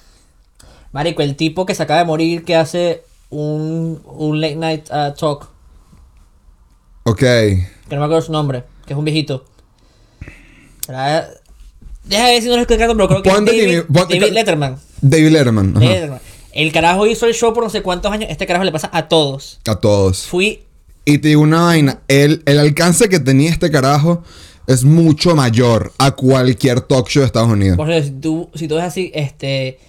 Marico, 0.91 1.21
el 1.21 1.35
tipo 1.35 1.65
que 1.65 1.75
se 1.75 1.83
acaba 1.83 1.99
de 1.99 2.05
morir 2.05 2.43
que 2.43 2.55
hace 2.55 3.03
un, 3.29 4.01
un 4.05 4.41
late 4.41 4.55
night 4.55 4.89
uh, 4.89 5.13
talk. 5.17 5.49
Ok. 7.03 7.19
Que 7.19 7.67
no 7.91 7.97
me 7.99 8.05
acuerdo 8.05 8.21
su 8.21 8.31
nombre. 8.31 8.63
Que 8.85 8.93
es 8.93 8.99
un 8.99 9.05
viejito. 9.05 9.45
Será- 10.85 11.27
Deja 12.03 12.25
de 12.25 12.31
ver 12.33 12.41
si 12.41 12.47
no 12.49 12.55
lo 12.55 12.61
estoy 12.63 12.77
pero 12.77 12.95
creo 13.07 13.21
que 13.21 13.29
es 13.29 13.35
Ponte 13.35 13.51
David, 13.51 13.67
Jimmy- 13.69 13.81
ponte 13.83 14.15
David 14.15 14.27
ca- 14.27 14.33
Letterman. 14.33 14.77
David 15.01 15.29
Letterman. 15.29 15.77
ajá. 15.77 15.85
Letterman. 15.85 16.19
El 16.51 16.71
carajo 16.71 17.05
hizo 17.05 17.27
el 17.27 17.33
show 17.35 17.53
por 17.53 17.63
no 17.63 17.69
sé 17.69 17.83
cuántos 17.83 18.11
años. 18.11 18.29
Este 18.31 18.47
carajo 18.47 18.65
le 18.65 18.71
pasa 18.71 18.89
a 18.91 19.07
todos. 19.07 19.59
A 19.67 19.75
todos. 19.75 20.25
Fui. 20.25 20.63
Y 21.05 21.19
te 21.19 21.27
digo 21.29 21.41
una 21.41 21.61
vaina, 21.61 21.99
el, 22.07 22.41
el 22.45 22.57
alcance 22.59 23.09
que 23.09 23.19
tenía 23.19 23.51
este 23.51 23.69
carajo 23.69 24.23
es 24.65 24.83
mucho 24.83 25.35
mayor 25.35 25.91
a 25.99 26.11
cualquier 26.11 26.81
talk 26.81 27.07
show 27.09 27.21
de 27.21 27.27
Estados 27.27 27.49
Unidos. 27.49 27.77
Por 27.77 27.89
ejemplo, 27.91 28.11
si 28.15 28.19
tú, 28.21 28.49
si 28.55 28.67
tú 28.67 28.75
ves 28.75 28.83
así, 28.85 29.11
este. 29.13 29.79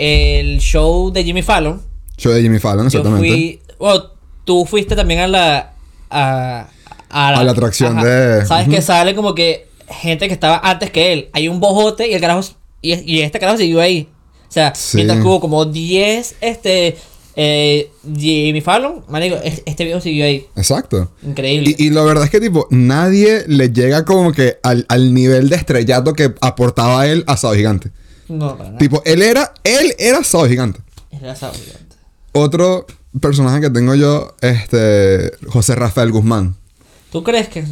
El 0.00 0.58
show 0.60 1.10
de 1.12 1.22
Jimmy 1.24 1.42
Fallon. 1.42 1.80
Show 2.16 2.32
de 2.32 2.42
Jimmy 2.42 2.58
Fallon, 2.58 2.88
Yo 2.88 2.98
exactamente. 3.00 3.28
fui. 3.28 3.60
Bueno, 3.78 4.04
tú 4.44 4.64
fuiste 4.66 4.96
también 4.96 5.20
a 5.20 5.26
la. 5.26 5.72
A, 6.10 6.68
A 7.08 7.44
la 7.44 7.50
atracción 7.52 8.00
de- 8.02 8.44
Sabes 8.46 8.66
Ujú. 8.66 8.76
que 8.76 8.82
sale 8.82 9.14
como 9.14 9.34
que 9.34 9.66
gente 9.88 10.26
que 10.28 10.34
estaba 10.34 10.60
antes 10.62 10.90
que 10.90 11.12
él. 11.12 11.28
Hay 11.32 11.48
un 11.48 11.60
bojote 11.60 12.08
y 12.08 12.14
el 12.14 12.20
carajo. 12.20 12.42
Y, 12.82 12.94
y 13.12 13.20
este 13.20 13.38
carajo 13.38 13.58
siguió 13.58 13.80
ahí. 13.80 14.08
O 14.48 14.52
sea, 14.52 14.74
Sí. 14.74 14.96
mientras 14.96 15.20
que 15.20 15.26
hubo 15.26 15.40
como 15.40 15.64
10 15.66 16.36
este. 16.40 16.96
Eh, 17.36 17.90
Jimmy 18.16 18.60
Fallon, 18.60 19.04
marico, 19.08 19.36
es- 19.36 19.62
este 19.64 19.84
viejo 19.84 20.00
siguió 20.00 20.24
ahí. 20.24 20.46
Exacto. 20.56 21.12
Increíble. 21.22 21.74
Y, 21.78 21.86
y 21.86 21.90
la 21.90 22.02
verdad 22.02 22.24
es 22.24 22.30
que, 22.30 22.40
tipo, 22.40 22.66
nadie 22.70 23.44
le 23.46 23.70
llega 23.72 24.04
como 24.04 24.32
que 24.32 24.58
al, 24.64 24.84
al 24.88 25.14
nivel 25.14 25.48
de 25.48 25.56
estrellato 25.56 26.12
que 26.12 26.34
aportaba 26.40 27.06
él 27.06 27.22
a 27.28 27.36
Sábado 27.36 27.56
Gigante. 27.56 27.90
No, 28.30 28.56
para 28.56 28.70
nada. 28.70 28.78
Tipo, 28.78 29.02
él 29.04 29.22
era, 29.22 29.52
él 29.64 29.94
era 29.98 30.24
Sábado 30.24 30.48
Gigante. 30.48 30.80
Era 31.10 31.34
sábado 31.34 31.58
gigante. 31.62 31.96
Otro 32.32 32.86
personaje 33.20 33.60
que 33.60 33.70
tengo 33.70 33.94
yo, 33.94 34.34
este, 34.40 35.32
José 35.48 35.74
Rafael 35.74 36.12
Guzmán. 36.12 36.54
¿Tú 37.10 37.22
crees 37.24 37.48
que.? 37.48 37.64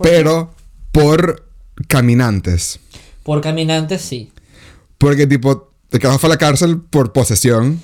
Pero 0.00 0.54
por 0.92 1.44
caminantes. 1.88 2.78
Por 3.24 3.40
caminantes 3.40 4.02
sí. 4.02 4.30
Porque, 4.98 5.26
tipo, 5.26 5.72
el 5.90 5.98
carajo 5.98 6.18
fue 6.20 6.28
a 6.28 6.30
la 6.34 6.38
cárcel 6.38 6.80
por 6.80 7.12
posesión. 7.12 7.80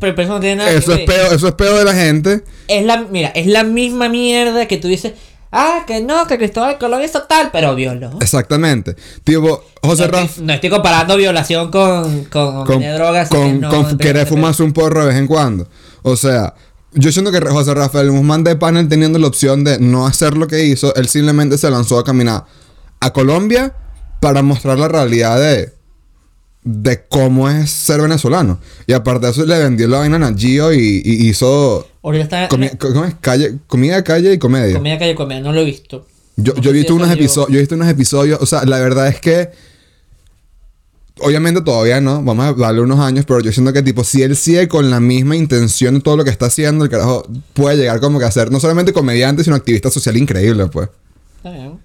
Pero, 0.00 0.14
pero 0.14 0.22
eso 0.22 0.32
no 0.34 0.40
tiene 0.40 0.56
nada 0.56 0.70
Eso 0.70 0.94
que 0.96 1.02
es 1.02 1.06
ver. 1.06 1.16
peor, 1.18 1.34
eso 1.34 1.48
es 1.48 1.54
peor 1.54 1.78
de 1.78 1.84
la 1.84 1.94
gente. 1.94 2.44
Es 2.68 2.84
la, 2.84 3.02
mira, 3.02 3.28
es 3.28 3.46
la 3.46 3.64
misma 3.64 4.08
mierda 4.08 4.66
que 4.66 4.78
tú 4.78 4.88
dices, 4.88 5.12
ah, 5.52 5.84
que 5.86 6.00
no, 6.00 6.26
que 6.26 6.38
Cristóbal 6.38 6.78
Colón 6.78 7.02
hizo 7.02 7.22
tal, 7.22 7.50
pero 7.52 7.74
violó. 7.74 8.10
Exactamente. 8.20 8.96
Tipo, 9.24 9.64
José 9.82 10.08
no, 10.08 10.44
no 10.44 10.52
estoy 10.52 10.70
comparando 10.70 11.16
violación 11.16 11.70
con, 11.70 12.24
con, 12.24 12.64
drogas. 12.80 13.28
con, 13.28 13.40
que 13.40 13.52
no, 13.54 13.68
con 13.70 13.98
querer 13.98 14.26
fumarse 14.26 14.62
un 14.62 14.72
porro 14.72 15.02
de 15.02 15.08
vez 15.08 15.16
en 15.16 15.26
cuando. 15.26 15.68
O 16.02 16.16
sea, 16.16 16.54
yo 16.92 17.12
siento 17.12 17.32
que 17.32 17.40
José 17.40 17.74
Rafael 17.74 18.10
Guzmán 18.10 18.44
de 18.44 18.56
panel 18.56 18.88
teniendo 18.88 19.18
la 19.18 19.26
opción 19.26 19.64
de 19.64 19.78
no 19.78 20.06
hacer 20.06 20.36
lo 20.36 20.46
que 20.46 20.64
hizo, 20.64 20.94
él 20.94 21.08
simplemente 21.08 21.58
se 21.58 21.70
lanzó 21.70 21.98
a 21.98 22.04
caminar 22.04 22.44
a 23.00 23.12
Colombia 23.12 23.74
para 24.20 24.42
mostrar 24.42 24.78
la 24.78 24.88
realidad 24.88 25.38
de, 25.38 25.72
de 26.64 27.04
cómo 27.08 27.48
es 27.48 27.70
ser 27.70 28.00
venezolano. 28.00 28.58
Y 28.86 28.92
aparte 28.92 29.26
de 29.26 29.32
eso 29.32 29.44
le 29.44 29.58
vendió 29.58 29.88
la 29.88 29.98
vaina 29.98 30.26
a 30.26 30.34
Geo 30.36 30.72
y, 30.72 31.02
y 31.04 31.28
hizo 31.28 31.87
Ahorita 32.08 32.24
está 32.24 32.48
comi- 32.48 32.76
¿cómo 32.78 33.04
es? 33.04 33.14
Calle, 33.20 33.58
comida 33.66 34.02
calle 34.02 34.32
y 34.32 34.38
comedia. 34.38 34.76
comida 34.76 34.98
calle 34.98 35.14
comedia, 35.14 35.42
no 35.42 35.52
lo 35.52 35.60
he 35.60 35.64
visto. 35.64 36.06
Yo, 36.36 36.54
he 36.54 36.72
visto 36.72 36.94
unos 36.94 37.10
episodios, 37.10 37.50
yo 37.50 37.56
he 37.56 37.60
visto 37.60 37.74
unos 37.74 37.88
episodios, 37.88 38.40
o 38.40 38.46
sea, 38.46 38.64
la 38.64 38.78
verdad 38.78 39.08
es 39.08 39.20
que 39.20 39.50
obviamente 41.20 41.60
todavía 41.62 42.00
no, 42.00 42.22
vamos 42.22 42.46
a 42.46 42.52
darle 42.52 42.80
unos 42.80 43.00
años, 43.00 43.24
pero 43.26 43.40
yo 43.40 43.52
siento 43.52 43.72
que 43.72 43.82
tipo 43.82 44.04
si 44.04 44.22
él 44.22 44.36
sigue 44.36 44.68
con 44.68 44.88
la 44.90 45.00
misma 45.00 45.36
intención 45.36 45.94
de 45.94 46.00
todo 46.00 46.16
lo 46.16 46.24
que 46.24 46.30
está 46.30 46.46
haciendo, 46.46 46.84
el 46.84 46.90
carajo 46.90 47.24
puede 47.54 47.76
llegar 47.76 48.00
como 48.00 48.18
que 48.18 48.24
a 48.24 48.30
ser 48.30 48.50
no 48.50 48.60
solamente 48.60 48.92
comediante, 48.92 49.42
sino 49.44 49.56
activista 49.56 49.90
social 49.90 50.16
increíble, 50.16 50.66
pues. 50.68 50.88
Está 51.38 51.50
bien. 51.50 51.78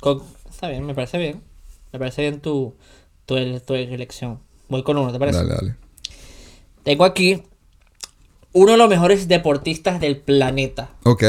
Con- 0.00 0.22
está 0.50 0.68
bien, 0.68 0.86
me 0.86 0.94
parece 0.94 1.18
bien. 1.18 1.42
Me 1.92 1.98
parece 1.98 2.22
bien 2.22 2.40
tu, 2.40 2.74
tu, 3.26 3.34
tu 3.60 3.74
elección. 3.74 4.38
Voy 4.68 4.82
con 4.82 4.96
uno, 4.96 5.12
¿te 5.12 5.18
parece? 5.18 5.38
Dale, 5.38 5.54
dale. 5.54 5.74
Tengo 6.84 7.04
aquí 7.04 7.42
uno 8.56 8.72
de 8.72 8.78
los 8.78 8.88
mejores 8.88 9.28
deportistas 9.28 10.00
del 10.00 10.16
planeta. 10.16 10.88
Ok. 11.02 11.22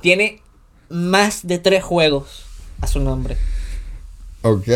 Tiene 0.00 0.40
más 0.88 1.46
de 1.46 1.58
tres 1.58 1.84
juegos 1.84 2.46
a 2.80 2.86
su 2.86 3.00
nombre. 3.00 3.36
Ok. 4.40 4.66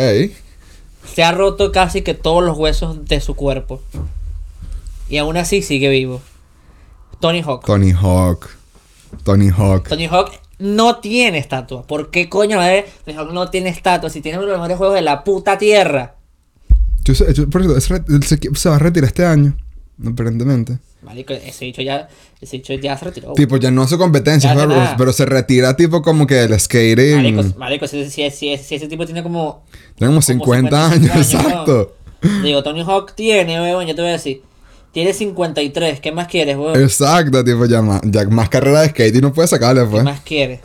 Se 1.14 1.24
ha 1.24 1.32
roto 1.32 1.72
casi 1.72 2.02
que 2.02 2.12
todos 2.12 2.44
los 2.44 2.58
huesos 2.58 3.06
de 3.06 3.22
su 3.22 3.34
cuerpo. 3.34 3.80
Y 5.08 5.16
aún 5.16 5.38
así 5.38 5.62
sigue 5.62 5.88
vivo. 5.88 6.20
Tony 7.20 7.40
Hawk. 7.40 7.64
Tony 7.64 7.92
Hawk. 7.92 8.50
Tony 9.22 9.48
Hawk. 9.48 9.88
Tony 9.88 10.06
Hawk 10.06 10.30
no 10.58 10.98
tiene 10.98 11.38
estatua. 11.38 11.86
¿Por 11.86 12.10
qué 12.10 12.28
coño 12.28 12.58
madre 12.58 12.84
Tony 13.06 13.16
Hawk 13.16 13.32
no 13.32 13.48
tiene 13.48 13.70
estatua? 13.70 14.10
Si 14.10 14.20
tiene 14.20 14.36
uno 14.36 14.46
de 14.46 14.52
los 14.52 14.60
mejores 14.60 14.76
juegos 14.76 14.96
de 14.96 15.02
la 15.02 15.24
puta 15.24 15.56
tierra. 15.56 16.16
Yo 17.02 17.14
por 17.48 17.80
se 17.80 18.68
va 18.68 18.76
a 18.76 18.78
retirar 18.78 19.08
este 19.08 19.24
año, 19.24 19.56
aparentemente. 20.04 20.78
Marico, 21.02 21.34
ese 21.34 21.66
dicho 21.66 21.82
ya, 21.82 22.08
ese 22.40 22.56
dicho 22.56 22.72
ya 22.74 22.96
se 22.96 23.04
retiró. 23.04 23.32
Tipo, 23.34 23.58
ya 23.58 23.70
no 23.70 23.82
hace 23.82 23.98
competencia, 23.98 24.54
Ya, 24.54 24.60
ya 24.62 24.68
pero, 24.68 24.94
pero 24.96 25.12
se 25.12 25.26
retira 25.26 25.76
tipo 25.76 26.00
como 26.00 26.26
que 26.26 26.42
el 26.44 26.58
skating. 26.58 27.16
Marico, 27.16 27.58
marico, 27.58 27.86
si, 27.86 28.04
si- 28.10 28.30
si- 28.30 28.56
si 28.56 28.74
ese 28.76 28.88
tipo 28.88 29.04
tiene 29.04 29.22
como 29.22 29.64
Tiene 29.96 30.10
como 30.12 30.22
50 30.22 30.86
años, 30.86 31.10
55 31.10 31.42
exacto. 31.48 31.96
Digo, 32.42 32.62
Tony 32.62 32.80
Hawk 32.82 33.14
tiene, 33.14 33.60
weón, 33.60 33.86
yo 33.86 33.94
te 33.94 34.00
voy 34.00 34.10
a 34.10 34.14
decir. 34.14 34.42
Tiene 34.92 35.12
53, 35.12 36.00
¿qué 36.00 36.12
más 36.12 36.26
quieres, 36.28 36.56
weón? 36.56 36.80
Exacto, 36.80 37.44
tipo, 37.44 37.66
ya 37.66 37.82
más, 37.82 38.00
ya 38.04 38.24
más 38.28 38.48
carrera 38.48 38.80
de 38.80 38.88
skate 38.90 39.16
y 39.16 39.20
no 39.20 39.32
puede 39.32 39.48
sacarle, 39.48 39.82
¿Qué 39.82 39.88
pues. 39.88 40.04
más 40.04 40.20
quieres? 40.20 40.60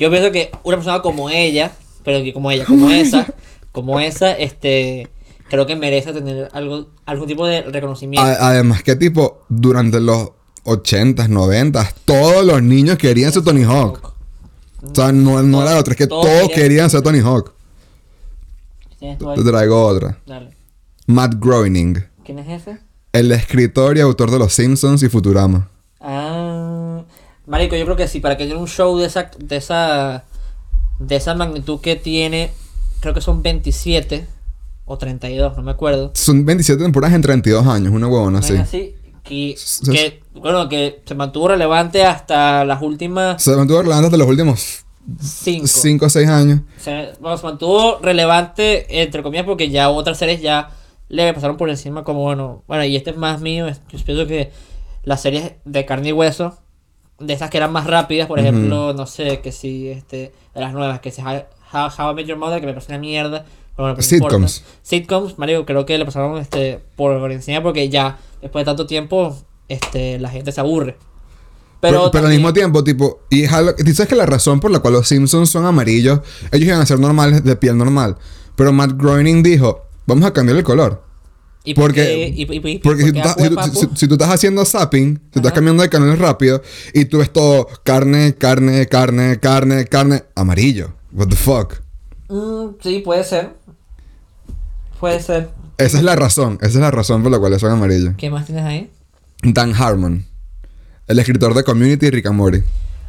Yo 0.00 0.10
pienso 0.10 0.32
que 0.32 0.50
una 0.64 0.76
persona 0.78 1.02
como 1.02 1.28
ella, 1.30 1.70
pero 2.02 2.22
que 2.24 2.32
como 2.32 2.50
ella, 2.50 2.64
como 2.64 2.90
esa, 2.90 3.26
como 3.70 4.00
esa, 4.00 4.32
este, 4.32 5.06
creo 5.48 5.66
que 5.66 5.76
merece 5.76 6.12
tener 6.12 6.48
algo, 6.52 6.86
algún 7.06 7.26
tipo 7.26 7.46
de 7.46 7.62
reconocimiento. 7.62 8.26
A- 8.28 8.50
además 8.50 8.82
que 8.82 8.96
tipo, 8.96 9.44
durante 9.48 10.00
los 10.00 10.30
80s, 10.64 11.28
90s, 11.28 11.94
todos 12.04 12.44
los 12.44 12.62
niños 12.62 12.98
querían 12.98 13.32
ser 13.32 13.42
Tony 13.42 13.62
Hawk. 13.64 14.12
O 14.82 14.94
sea, 14.94 15.10
no, 15.12 15.42
no 15.42 15.62
era 15.62 15.76
otro, 15.78 15.92
es 15.92 15.96
que 15.98 16.06
Todos 16.06 16.24
todos 16.26 16.48
querían- 16.54 16.90
ser 16.90 17.02
Tony 17.02 17.18
Hawk. 17.20 17.52
Te 19.00 19.16
traigo 19.44 19.86
otra. 19.86 20.18
Dale. 20.26 20.50
Matt 21.06 21.34
Groening, 21.38 22.04
¿Quién 22.24 22.38
es 22.40 22.62
ese? 22.62 22.78
el 23.12 23.32
escritor 23.32 23.96
y 23.96 24.00
autor 24.00 24.30
de 24.30 24.38
Los 24.38 24.52
Simpsons 24.52 25.02
y 25.02 25.08
Futurama. 25.08 25.68
Ah, 26.00 27.02
marico, 27.46 27.76
yo 27.76 27.84
creo 27.84 27.96
que 27.96 28.08
sí, 28.08 28.20
para 28.20 28.36
que 28.36 28.44
haya 28.44 28.56
un 28.58 28.66
show 28.68 28.98
de 28.98 29.06
esa, 29.06 29.30
de 29.38 29.56
esa, 29.56 30.24
de 30.98 31.16
esa 31.16 31.34
magnitud 31.34 31.80
que 31.80 31.96
tiene, 31.96 32.52
creo 33.00 33.14
que 33.14 33.20
son 33.20 33.42
27 33.42 34.26
o 34.88 34.98
32, 34.98 35.56
no 35.56 35.62
me 35.62 35.70
acuerdo. 35.70 36.10
Son 36.14 36.44
27 36.44 36.82
temporadas 36.82 37.14
en 37.14 37.22
32 37.22 37.66
años, 37.66 37.92
una 37.92 38.08
huevona 38.08 38.40
¿No 38.40 38.44
es 38.44 38.50
así. 38.50 38.58
así? 38.58 38.94
Que, 39.22 39.56
que, 39.92 40.22
bueno, 40.40 40.68
que 40.68 41.02
se 41.04 41.14
mantuvo 41.14 41.48
relevante 41.48 42.04
hasta 42.04 42.64
las 42.64 42.80
últimas 42.80 43.42
Se 43.42 43.54
mantuvo 43.54 43.82
relevante 43.82 44.06
hasta 44.06 44.16
los 44.16 44.26
últimos 44.26 44.84
5. 45.20 45.66
5 45.66 46.06
o 46.06 46.08
6 46.08 46.28
años. 46.28 46.60
Se, 46.78 47.12
bueno, 47.20 47.36
se 47.36 47.44
mantuvo 47.44 47.98
relevante, 48.00 49.02
entre 49.02 49.22
comillas, 49.22 49.46
porque 49.46 49.70
ya 49.70 49.90
otras 49.90 50.18
series 50.18 50.40
ya 50.40 50.70
le 51.08 51.32
pasaron 51.32 51.56
por 51.56 51.70
encima 51.70 52.04
como, 52.04 52.22
bueno, 52.22 52.62
bueno, 52.66 52.84
y 52.84 52.96
este 52.96 53.10
es 53.10 53.16
más 53.16 53.40
mío, 53.40 53.66
yo 53.68 53.98
pienso 54.04 54.26
que 54.26 54.50
las 55.04 55.22
series 55.22 55.52
de 55.64 55.84
carne 55.86 56.10
y 56.10 56.12
hueso, 56.12 56.58
de 57.18 57.32
esas 57.32 57.50
que 57.50 57.56
eran 57.56 57.72
más 57.72 57.86
rápidas, 57.86 58.28
por 58.28 58.38
ejemplo, 58.38 58.92
no 58.92 59.06
sé, 59.06 59.40
que 59.40 59.50
si, 59.52 59.88
este, 59.88 60.32
de 60.54 60.60
las 60.60 60.72
nuevas, 60.72 61.00
que 61.00 61.10
si 61.10 61.22
How, 61.22 61.42
How, 61.72 62.12
I 62.12 62.14
Met 62.14 62.26
Your 62.26 62.38
Mother, 62.38 62.60
que 62.60 62.66
me 62.66 62.72
parece 62.72 62.92
una 62.92 63.00
mierda, 63.00 63.44
bueno, 63.78 63.94
pues 63.94 64.12
no. 64.12 64.18
Sitcoms. 64.18 64.62
Sitcoms, 64.82 65.38
Mario, 65.38 65.64
creo 65.64 65.86
que 65.86 65.96
le 65.98 66.04
pasaron 66.04 66.38
este, 66.38 66.80
por 66.96 67.30
encima 67.32 67.62
porque 67.62 67.88
ya, 67.88 68.18
después 68.42 68.62
de 68.62 68.66
tanto 68.66 68.86
tiempo, 68.86 69.36
este, 69.68 70.18
la 70.18 70.28
gente 70.30 70.52
se 70.52 70.60
aburre. 70.60 70.96
Pero, 71.80 71.92
pero 71.92 72.04
al 72.04 72.10
también- 72.10 72.32
mismo 72.42 72.52
tiempo, 72.52 72.82
tipo, 72.82 73.20
y 73.30 73.44
es 73.44 73.52
algo- 73.52 73.72
sabes 73.94 74.08
que 74.08 74.16
la 74.16 74.26
razón 74.26 74.58
por 74.58 74.70
la 74.72 74.80
cual 74.80 74.94
los 74.94 75.06
Simpsons 75.06 75.48
son 75.48 75.64
amarillos, 75.64 76.20
ellos 76.50 76.66
iban 76.66 76.80
a 76.80 76.86
ser 76.86 76.98
normales, 76.98 77.44
de 77.44 77.54
piel 77.56 77.78
normal. 77.78 78.16
Pero 78.56 78.72
Matt 78.72 78.92
Groening 79.00 79.44
dijo, 79.44 79.84
vamos 80.04 80.24
a 80.26 80.32
cambiar 80.32 80.58
el 80.58 80.64
color. 80.64 81.04
¿Y 81.62 81.74
por 81.74 81.84
Porque, 81.84 82.28
y- 82.34 82.42
y- 82.42 82.70
y- 82.70 82.78
porque 82.78 83.02
si, 83.04 83.12
por 83.12 83.12
tú 83.12 83.12
qué 83.12 83.18
estás, 83.18 83.36
si, 83.40 83.48
tú, 83.48 83.60
Apu 83.60 83.78
si- 83.78 83.88
si 83.94 84.08
tú 84.08 84.14
estás 84.14 84.30
haciendo 84.30 84.64
zapping, 84.64 85.16
si 85.32 85.38
estás 85.38 85.46
Ajá. 85.46 85.54
cambiando 85.54 85.82
de 85.84 85.88
canales 85.88 86.18
rápido, 86.18 86.62
y 86.94 87.04
tú 87.04 87.18
ves 87.18 87.32
todo 87.32 87.68
carne, 87.84 88.34
carne, 88.34 88.86
carne, 88.86 89.38
carne, 89.38 89.84
carne, 89.84 90.24
amarillo. 90.34 90.94
What 91.12 91.28
the 91.28 91.36
fuck. 91.36 91.74
Mm, 92.28 92.76
sí, 92.82 93.00
puede 93.04 93.22
ser. 93.22 93.50
Puede 95.00 95.20
ser. 95.22 95.50
Esa 95.78 95.98
es 95.98 96.02
la 96.04 96.16
razón, 96.16 96.58
esa 96.60 96.66
es 96.70 96.74
la 96.76 96.90
razón 96.90 97.22
por 97.22 97.30
la 97.30 97.38
cual 97.38 97.58
son 97.60 97.70
amarillos. 97.72 98.14
¿Qué 98.16 98.30
más 98.30 98.46
tienes 98.46 98.64
ahí? 98.64 98.90
Dan 99.42 99.72
Harmon, 99.74 100.24
el 101.06 101.18
escritor 101.20 101.54
de 101.54 101.62
Community 101.62 102.06
y 102.06 102.10
Rick 102.10 102.26
and 102.26 102.36
Morty. 102.36 102.62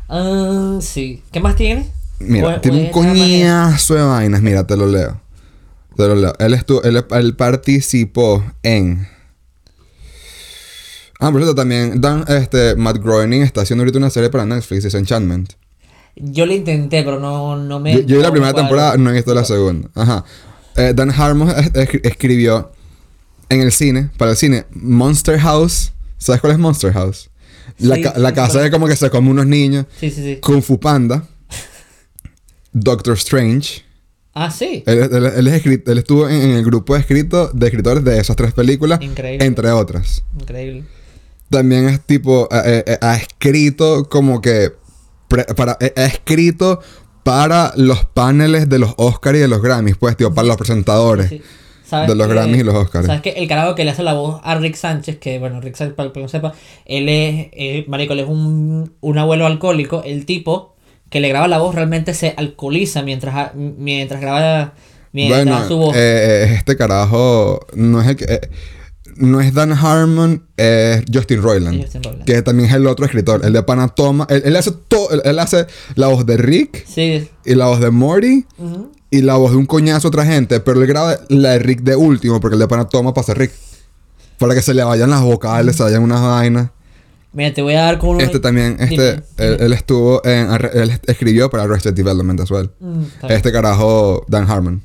Ah, 0.07 0.77
sí. 0.81 1.23
¿Qué 1.31 1.39
más 1.39 1.55
tiene? 1.55 1.89
Mira, 2.19 2.57
O- 2.57 2.61
tiene 2.61 2.85
un 2.85 2.91
coñazo 2.91 3.95
de 3.95 4.01
vainas. 4.03 4.41
Mira, 4.41 4.65
te 4.67 4.75
lo 4.77 4.85
leo. 4.87 5.19
Te 5.95 6.07
lo 6.07 6.15
leo. 6.15 6.33
Él, 6.39 6.53
estuvo, 6.53 6.83
él, 6.83 7.03
él 7.11 7.35
participó 7.35 8.43
en. 8.63 9.07
Ah, 11.19 11.31
por 11.31 11.41
cierto, 11.41 11.55
también 11.55 11.99
Dan, 11.99 12.23
este, 12.27 12.75
Matt 12.75 12.97
Groening 12.97 13.41
está 13.41 13.61
haciendo 13.61 13.81
ahorita 13.83 13.97
una 13.97 14.09
serie 14.09 14.29
para 14.29 14.45
Netflix, 14.45 14.85
es 14.85 14.93
Enchantment. 14.93 15.53
Yo 16.15 16.45
lo 16.45 16.53
intenté, 16.53 17.03
pero 17.03 17.19
no, 17.19 17.55
no 17.57 17.79
me. 17.79 17.93
Yo, 17.93 17.99
yo 18.01 18.17
vi 18.17 18.23
la 18.23 18.31
primera 18.31 18.53
temporada, 18.53 18.97
no 18.97 19.09
he 19.09 19.13
visto 19.13 19.33
la 19.33 19.43
segunda. 19.45 19.89
Ajá. 19.95 20.23
Eh, 20.79 20.93
Dan 20.95 21.11
Harmon 21.11 21.49
es- 21.49 21.71
es- 21.75 22.01
escribió 22.03 22.71
en 23.49 23.61
el 23.61 23.71
cine, 23.71 24.09
para 24.17 24.31
el 24.31 24.37
cine, 24.37 24.65
Monster 24.71 25.39
House. 25.39 25.91
¿Sabes 26.17 26.39
cuál 26.41 26.53
es 26.53 26.59
Monster 26.59 26.93
House? 26.93 27.29
La, 27.79 27.95
Sí, 27.95 28.01
ca- 28.03 28.13
sí, 28.15 28.21
la 28.21 28.33
casa 28.33 28.61
de 28.61 28.71
como 28.71 28.87
que 28.87 28.95
se 28.95 29.09
come 29.09 29.29
unos 29.29 29.45
niños. 29.45 29.85
Sí, 29.99 30.09
sí, 30.09 30.21
sí. 30.21 30.37
Kung 30.41 30.61
Fu 30.61 30.79
Panda. 30.79 31.23
Doctor 32.73 33.15
Strange. 33.17 33.83
Ah, 34.33 34.51
sí. 34.51 34.83
Él, 34.85 35.09
él- 35.11 35.25
él 35.35 35.47
es 35.47 35.63
escrit- 35.65 35.83
él 35.89 35.97
estuvo 35.97 36.29
en, 36.29 36.41
en 36.41 36.51
el 36.51 36.63
grupo 36.63 36.93
de, 36.93 36.99
escrito, 37.01 37.49
de 37.53 37.65
escritores 37.67 38.03
de 38.03 38.19
esas 38.19 38.35
tres 38.35 38.53
películas, 38.53 39.01
Increíble. 39.01 39.45
entre 39.45 39.71
otras. 39.71 40.23
Increíble. 40.39 40.83
También 41.49 41.89
es 41.89 41.99
tipo, 42.01 42.47
eh, 42.51 42.83
eh, 42.85 42.97
ha 43.01 43.15
escrito 43.15 44.07
como 44.07 44.39
que, 44.39 44.71
pre- 45.27 45.45
para, 45.55 45.77
eh, 45.81 45.93
ha 45.97 46.05
escrito 46.05 46.79
para 47.23 47.73
los 47.75 48.05
paneles 48.05 48.69
de 48.69 48.79
los 48.79 48.93
Oscars 48.97 49.37
y 49.37 49.41
de 49.41 49.47
los 49.47 49.61
Grammys, 49.61 49.97
pues, 49.97 50.15
tío, 50.17 50.33
para 50.33 50.47
los 50.47 50.57
presentadores. 50.57 51.29
Sí. 51.29 51.41
¿Sabes 51.85 52.07
De 52.09 52.15
los 52.15 52.27
que- 52.27 52.33
Grammys 52.33 52.59
y 52.59 52.63
los 52.63 52.75
Oscars. 52.75 53.07
¿Sabes 53.07 53.21
que 53.21 53.29
El 53.31 53.47
carajo 53.47 53.73
que 53.73 53.83
le 53.83 53.91
hace 53.91 54.03
la 54.03 54.13
voz 54.13 54.39
a 54.43 54.55
Rick 54.55 54.75
Sánchez, 54.75 55.17
que 55.17 55.39
bueno, 55.39 55.59
Rick 55.59 55.75
Sánchez, 55.75 55.95
para 55.95 56.07
el 56.07 56.13
que 56.13 56.21
no 56.21 56.27
sepa, 56.27 56.53
él 56.85 57.09
es, 57.09 57.47
eh, 57.53 57.85
marico, 57.87 58.13
él 58.13 58.19
es 58.19 58.27
un, 58.27 58.93
un 59.01 59.17
abuelo 59.17 59.47
alcohólico. 59.47 60.03
El 60.05 60.25
tipo 60.27 60.75
que 61.09 61.19
le 61.19 61.29
graba 61.29 61.47
la 61.47 61.57
voz 61.57 61.73
realmente 61.73 62.13
se 62.13 62.35
alcoholiza 62.37 63.01
mientras, 63.01 63.55
mientras 63.55 64.21
graba 64.21 64.73
mientras 65.11 65.43
Bueno, 65.45 65.67
su 65.67 65.77
voz. 65.77 65.95
eh, 65.95 66.43
eh, 66.43 66.53
este 66.55 66.77
carajo 66.77 67.59
no 67.73 67.99
es 68.01 68.07
el 68.09 68.15
que... 68.15 68.25
eh, 68.25 68.41
no 69.17 69.41
es 69.41 69.53
Dan 69.53 69.71
Harmon, 69.73 70.43
es 70.57 71.03
Justin 71.13 71.41
Roiland. 71.41 71.81
Justin 71.81 72.03
Roiland. 72.03 72.25
Que 72.25 72.41
también 72.41 72.69
es 72.69 72.75
el 72.75 72.87
otro 72.87 73.05
escritor, 73.05 73.41
el 73.45 73.53
de 73.53 73.63
Panatoma. 73.63 74.25
Él, 74.29 74.41
él 74.45 74.55
hace 74.55 74.71
todo, 74.87 75.11
él, 75.11 75.21
él 75.25 75.39
hace 75.39 75.67
la 75.95 76.07
voz 76.07 76.25
de 76.25 76.37
Rick 76.37 76.85
Sí. 76.87 77.27
y 77.45 77.55
la 77.55 77.65
voz 77.67 77.79
de 77.79 77.89
Morty 77.91 78.45
y 79.11 79.21
la 79.21 79.35
voz 79.35 79.51
de 79.51 79.57
un 79.57 79.65
coñazo 79.65 80.07
a 80.07 80.09
otra 80.09 80.25
gente, 80.25 80.59
pero 80.59 80.81
él 80.81 80.87
graba 80.87 81.17
la 81.29 81.51
de 81.51 81.59
Rick 81.59 81.81
de 81.81 81.95
último 81.95 82.39
porque 82.39 82.55
el 82.55 82.59
de 82.59 82.67
Panatoma 82.67 83.13
pasa 83.13 83.33
Rick. 83.33 83.51
Para 84.37 84.53
que 84.55 84.61
se 84.61 84.73
le 84.73 84.83
vayan 84.83 85.09
las 85.09 85.21
vocales, 85.21 85.75
se 85.75 85.83
vayan 85.83 86.01
unas 86.03 86.21
vainas. 86.21 86.69
Mira, 87.33 87.53
te 87.53 87.61
voy 87.61 87.73
a 87.75 87.81
dar 87.81 87.99
como 87.99 88.13
uno- 88.13 88.21
Este 88.21 88.39
también, 88.39 88.77
este, 88.79 88.89
Dime, 88.95 89.23
él, 89.37 89.51
dime. 89.53 89.65
él 89.65 89.73
estuvo 89.73 90.25
en, 90.25 90.47
él 90.73 90.99
escribió 91.05 91.49
para 91.49 91.63
Arrested 91.63 91.93
Development 91.93 92.39
as 92.39 92.49
well. 92.49 92.71
Mm. 92.79 93.01
Este 93.29 93.51
carajo, 93.51 94.25
Dan 94.27 94.49
Harmon. 94.49 94.81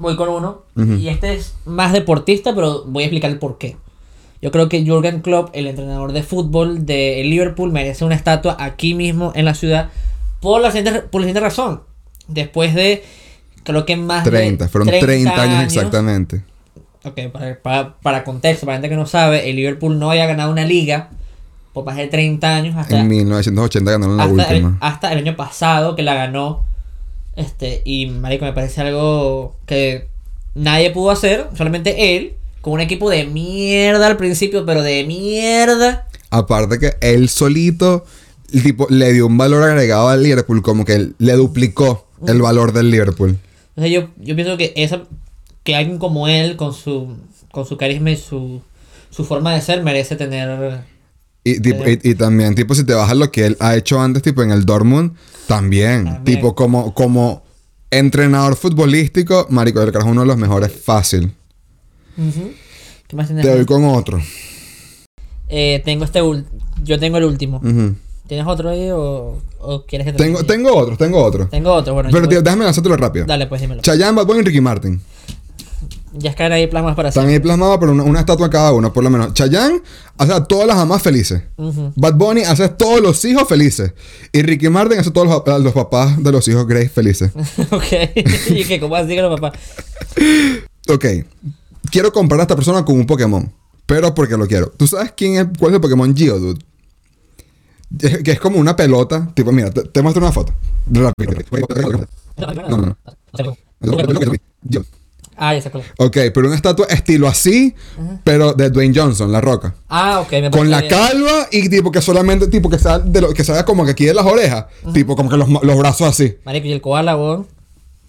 Voy 0.00 0.16
con 0.16 0.28
uno. 0.28 0.62
Y 0.98 1.08
este 1.08 1.34
es 1.34 1.54
más 1.64 1.92
deportista, 1.92 2.54
pero 2.54 2.84
voy 2.86 3.04
a 3.04 3.06
explicar 3.06 3.30
el 3.30 3.38
por 3.38 3.58
qué. 3.58 3.76
Yo 4.42 4.50
creo 4.50 4.68
que 4.68 4.82
Jürgen 4.82 5.20
Klopp, 5.20 5.50
el 5.52 5.66
entrenador 5.66 6.12
de 6.12 6.22
fútbol 6.22 6.86
de 6.86 7.22
Liverpool, 7.24 7.70
merece 7.70 8.04
una 8.04 8.14
estatua 8.14 8.56
aquí 8.58 8.94
mismo 8.94 9.32
en 9.34 9.44
la 9.44 9.54
ciudad 9.54 9.90
por 10.40 10.62
la 10.62 10.70
siguiente, 10.70 11.02
por 11.02 11.20
la 11.20 11.26
siguiente 11.26 11.40
razón. 11.40 11.82
Después 12.26 12.74
de, 12.74 13.04
creo 13.62 13.84
que 13.84 13.96
más 13.96 14.24
30, 14.24 14.64
de 14.64 14.70
fueron 14.70 14.88
30, 14.88 15.42
años 15.42 15.64
exactamente. 15.64 16.42
Ok, 17.04 17.18
para, 17.32 17.60
para, 17.60 17.94
para 18.00 18.24
contexto, 18.24 18.66
para 18.66 18.76
gente 18.76 18.88
que 18.88 18.96
no 18.96 19.06
sabe, 19.06 19.50
el 19.50 19.56
Liverpool 19.56 19.98
no 19.98 20.10
había 20.10 20.26
ganado 20.26 20.50
una 20.50 20.64
liga 20.64 21.10
por 21.72 21.84
más 21.84 21.96
de 21.96 22.08
30 22.08 22.56
años 22.56 22.76
hasta, 22.76 22.98
En 22.98 23.08
1980 23.08 23.90
ganaron 23.90 24.16
la 24.16 24.24
hasta, 24.24 24.48
el, 24.48 24.64
última. 24.64 24.78
hasta 24.80 25.12
el 25.12 25.18
año 25.18 25.36
pasado 25.36 25.94
que 25.94 26.02
la 26.02 26.14
ganó. 26.14 26.64
Este, 27.40 27.80
y 27.84 28.06
marico, 28.06 28.44
me 28.44 28.52
parece 28.52 28.82
algo 28.82 29.56
que 29.66 30.08
nadie 30.54 30.90
pudo 30.90 31.10
hacer, 31.10 31.46
solamente 31.56 32.16
él, 32.16 32.34
con 32.60 32.74
un 32.74 32.80
equipo 32.80 33.08
de 33.08 33.24
mierda 33.24 34.06
al 34.06 34.16
principio, 34.18 34.66
pero 34.66 34.82
de 34.82 35.04
mierda. 35.04 36.06
Aparte 36.30 36.78
que 36.78 36.94
él 37.00 37.28
solito 37.28 38.04
el 38.52 38.62
tipo, 38.62 38.86
le 38.90 39.12
dio 39.12 39.26
un 39.26 39.38
valor 39.38 39.62
agregado 39.62 40.08
al 40.08 40.22
Liverpool, 40.22 40.62
como 40.62 40.84
que 40.84 40.94
él 40.94 41.14
le 41.18 41.32
duplicó 41.32 42.06
el 42.26 42.42
valor 42.42 42.72
del 42.72 42.90
Liverpool. 42.90 43.38
Entonces 43.70 43.92
yo, 43.92 44.08
yo 44.18 44.34
pienso 44.34 44.56
que 44.56 44.74
esa 44.76 45.02
que 45.64 45.74
alguien 45.74 45.98
como 45.98 46.28
él, 46.28 46.56
con 46.56 46.74
su, 46.74 47.16
con 47.52 47.66
su 47.66 47.76
carisma 47.76 48.10
y 48.10 48.16
su, 48.16 48.60
su 49.10 49.24
forma 49.24 49.54
de 49.54 49.60
ser, 49.60 49.82
merece 49.82 50.16
tener... 50.16 50.89
Y, 51.42 51.60
tipo, 51.60 51.88
y, 51.88 51.98
y 52.02 52.14
también, 52.14 52.54
tipo, 52.54 52.74
si 52.74 52.84
te 52.84 52.92
bajas 52.94 53.16
lo 53.16 53.30
que 53.32 53.46
él 53.46 53.56
ha 53.60 53.74
hecho 53.76 54.00
antes, 54.00 54.22
tipo, 54.22 54.42
en 54.42 54.50
el 54.50 54.64
Dortmund, 54.66 55.12
también. 55.46 56.04
También. 56.04 56.24
Tipo, 56.24 56.54
como, 56.54 56.92
como 56.94 57.42
entrenador 57.90 58.56
futbolístico, 58.56 59.46
marico, 59.50 59.80
el 59.82 59.90
carajo 59.90 60.08
es 60.08 60.12
uno 60.12 60.20
de 60.20 60.26
los 60.26 60.36
mejores 60.36 60.70
fácil. 60.72 61.32
¿Qué 63.06 63.16
más 63.16 63.26
tienes? 63.26 63.44
Te 63.44 63.50
doy 63.54 63.64
con 63.64 63.84
otro. 63.86 64.20
Eh, 65.48 65.82
tengo 65.84 66.04
este 66.04 66.20
yo 66.84 66.98
tengo 66.98 67.16
el 67.18 67.24
último. 67.24 67.60
¿Tienes 68.26 68.46
otro 68.46 68.68
ahí 68.70 68.88
o, 68.90 69.38
o 69.58 69.84
quieres 69.86 70.06
que 70.06 70.12
te 70.12 70.18
Tengo, 70.22 70.38
lo- 70.40 70.46
tengo 70.46 70.76
otro, 70.76 70.96
tengo 70.96 71.20
otro. 71.24 71.48
Tengo 71.48 71.72
otro, 71.72 71.94
bueno. 71.94 72.10
Pero, 72.12 72.28
tío, 72.28 72.38
voy- 72.38 72.44
déjame 72.44 72.64
lanzártelo 72.64 72.96
rápido. 72.96 73.26
Dale, 73.26 73.46
pues 73.48 73.60
dímelo. 73.60 73.82
Chayanne, 73.82 74.14
Bad 74.14 74.26
Bunny 74.26 74.40
y 74.40 74.42
Ricky 74.44 74.60
Martin. 74.60 75.00
Ya 76.12 76.30
es 76.30 76.36
que 76.36 76.42
ahí 76.42 76.66
plasmas 76.66 76.96
para 76.96 77.10
Están 77.10 77.28
ahí 77.28 77.38
plasmados, 77.38 77.78
pero 77.78 77.92
una, 77.92 78.02
una 78.02 78.20
estatua 78.20 78.50
cada 78.50 78.72
uno, 78.72 78.92
por 78.92 79.04
lo 79.04 79.10
menos. 79.10 79.32
Chayanne 79.32 79.80
hace 80.18 80.32
a 80.32 80.44
todas 80.44 80.66
las 80.66 80.76
mamás 80.76 81.02
felices. 81.02 81.42
Bad 81.94 82.14
Bunny 82.14 82.42
hace 82.42 82.64
a 82.64 82.76
todos 82.76 83.00
los 83.00 83.24
hijos 83.24 83.48
felices. 83.48 83.92
Y 84.32 84.42
Ricky 84.42 84.68
Martin 84.68 84.98
hace 84.98 85.10
a 85.10 85.12
todos 85.12 85.28
los, 85.28 85.54
a 85.54 85.58
los 85.58 85.72
papás 85.72 86.22
de 86.22 86.32
los 86.32 86.46
hijos 86.48 86.66
Grace 86.66 86.88
felices. 86.88 87.30
ok. 87.70 87.84
y 88.50 88.64
que 88.64 88.80
como 88.80 88.96
así 88.96 89.14
que 89.14 89.22
los 89.22 89.40
papás. 89.40 89.60
Ok. 90.88 91.04
Quiero 91.90 92.12
comparar 92.12 92.40
a 92.40 92.42
esta 92.44 92.56
persona 92.56 92.84
con 92.84 92.96
un 92.96 93.06
Pokémon. 93.06 93.52
Pero 93.86 94.14
porque 94.14 94.36
lo 94.36 94.46
quiero. 94.46 94.70
¿Tú 94.70 94.86
sabes 94.86 95.12
quién 95.16 95.36
es, 95.36 95.46
cuál 95.58 95.72
es 95.72 95.76
el 95.76 95.80
Pokémon 95.80 96.16
Geodude? 96.16 96.58
Que 98.24 98.32
es 98.32 98.40
como 98.40 98.58
una 98.58 98.76
pelota. 98.76 99.32
Tipo, 99.34 99.50
mira, 99.52 99.70
te, 99.70 99.82
te 99.82 100.02
muestro 100.02 100.22
una 100.22 100.32
foto. 100.32 100.52
Rápido. 100.90 101.32
No, 102.36 102.68
no, 102.68 102.76
no. 102.78 102.96
Ah, 105.42 105.54
ya 105.54 105.62
sé 105.62 105.70
cuál 105.70 105.84
es. 105.84 105.90
Ok, 105.96 106.16
pero 106.34 106.48
una 106.48 106.54
estatua 106.56 106.84
estilo 106.90 107.26
así, 107.26 107.74
pero 108.24 108.52
de 108.52 108.68
Dwayne 108.68 108.92
Johnson, 108.94 109.32
La 109.32 109.40
Roca. 109.40 109.74
Ah, 109.88 110.20
ok, 110.20 110.30
me 110.32 110.50
Con 110.50 110.68
la 110.70 110.80
bien. 110.80 110.90
calva 110.90 111.48
y 111.50 111.66
tipo 111.70 111.90
que 111.90 112.02
solamente 112.02 112.46
tipo 112.48 112.68
que 112.68 112.78
sea 112.78 112.98
de 112.98 113.22
lo 113.22 113.32
que 113.32 113.42
sea 113.42 113.64
como 113.64 113.84
que 113.86 113.92
aquí 113.92 114.04
de 114.04 114.12
las 114.14 114.26
orejas, 114.26 114.66
tipo 114.92 115.16
como 115.16 115.30
que 115.30 115.38
los, 115.38 115.48
los 115.48 115.78
brazos 115.78 116.06
así, 116.08 116.36
Marico, 116.44 116.66
y 116.66 116.72
el 116.72 116.82
koala, 116.82 117.16
weón. 117.16 117.46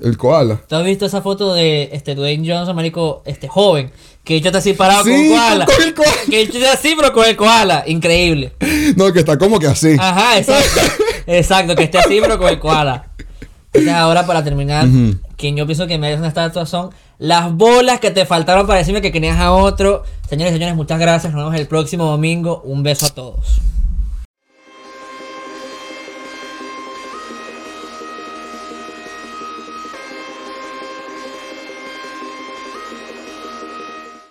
el 0.01 0.17
koala. 0.17 0.59
¿Tú 0.67 0.75
has 0.75 0.83
visto 0.83 1.05
esa 1.05 1.21
foto 1.21 1.53
de 1.53 1.89
este 1.93 2.15
Dwayne 2.15 2.45
Johnson, 2.51 2.75
marico, 2.75 3.21
este 3.25 3.47
joven? 3.47 3.91
Que 4.25 4.35
hecho 4.35 4.49
está 4.49 4.59
así 4.59 4.73
parado 4.73 5.03
con 5.03 5.13
un 5.13 5.29
koala. 5.29 5.65
con 5.65 5.81
el 5.81 5.93
koala. 5.95 6.11
Que 6.29 6.41
hecho 6.41 6.57
está 6.57 6.73
así, 6.73 6.93
pero 6.97 7.13
con 7.13 7.25
el 7.25 7.35
koala. 7.37 7.83
Increíble. 7.87 8.51
No, 8.97 9.11
que 9.13 9.19
está 9.19 9.37
como 9.37 9.57
que 9.57 9.67
así. 9.67 9.95
Ajá, 9.97 10.37
exacto. 10.37 10.81
exacto, 11.27 11.75
que 11.75 11.83
esté 11.83 11.97
así, 11.97 12.19
pero 12.21 12.37
con 12.37 12.49
el 12.49 12.59
koala. 12.59 13.07
Entonces 13.73 13.93
ahora 13.93 14.27
para 14.27 14.43
terminar, 14.43 14.85
quien 15.37 15.55
yo 15.55 15.65
pienso 15.65 15.87
que 15.87 15.97
merece 15.97 16.19
una 16.19 16.27
estatua 16.27 16.65
son 16.65 16.89
las 17.21 17.53
bolas 17.53 17.99
que 17.99 18.09
te 18.09 18.25
faltaron 18.25 18.65
para 18.65 18.79
decirme 18.79 18.99
que 18.99 19.11
querías 19.11 19.37
a 19.37 19.51
otro. 19.51 20.01
Señores 20.27 20.53
y 20.53 20.55
señores, 20.55 20.75
muchas 20.75 20.99
gracias. 20.99 21.31
Nos 21.31 21.43
vemos 21.43 21.59
el 21.59 21.67
próximo 21.67 22.05
domingo. 22.05 22.63
Un 22.65 22.81
beso 22.81 23.05
a 23.05 23.09
todos. 23.09 23.61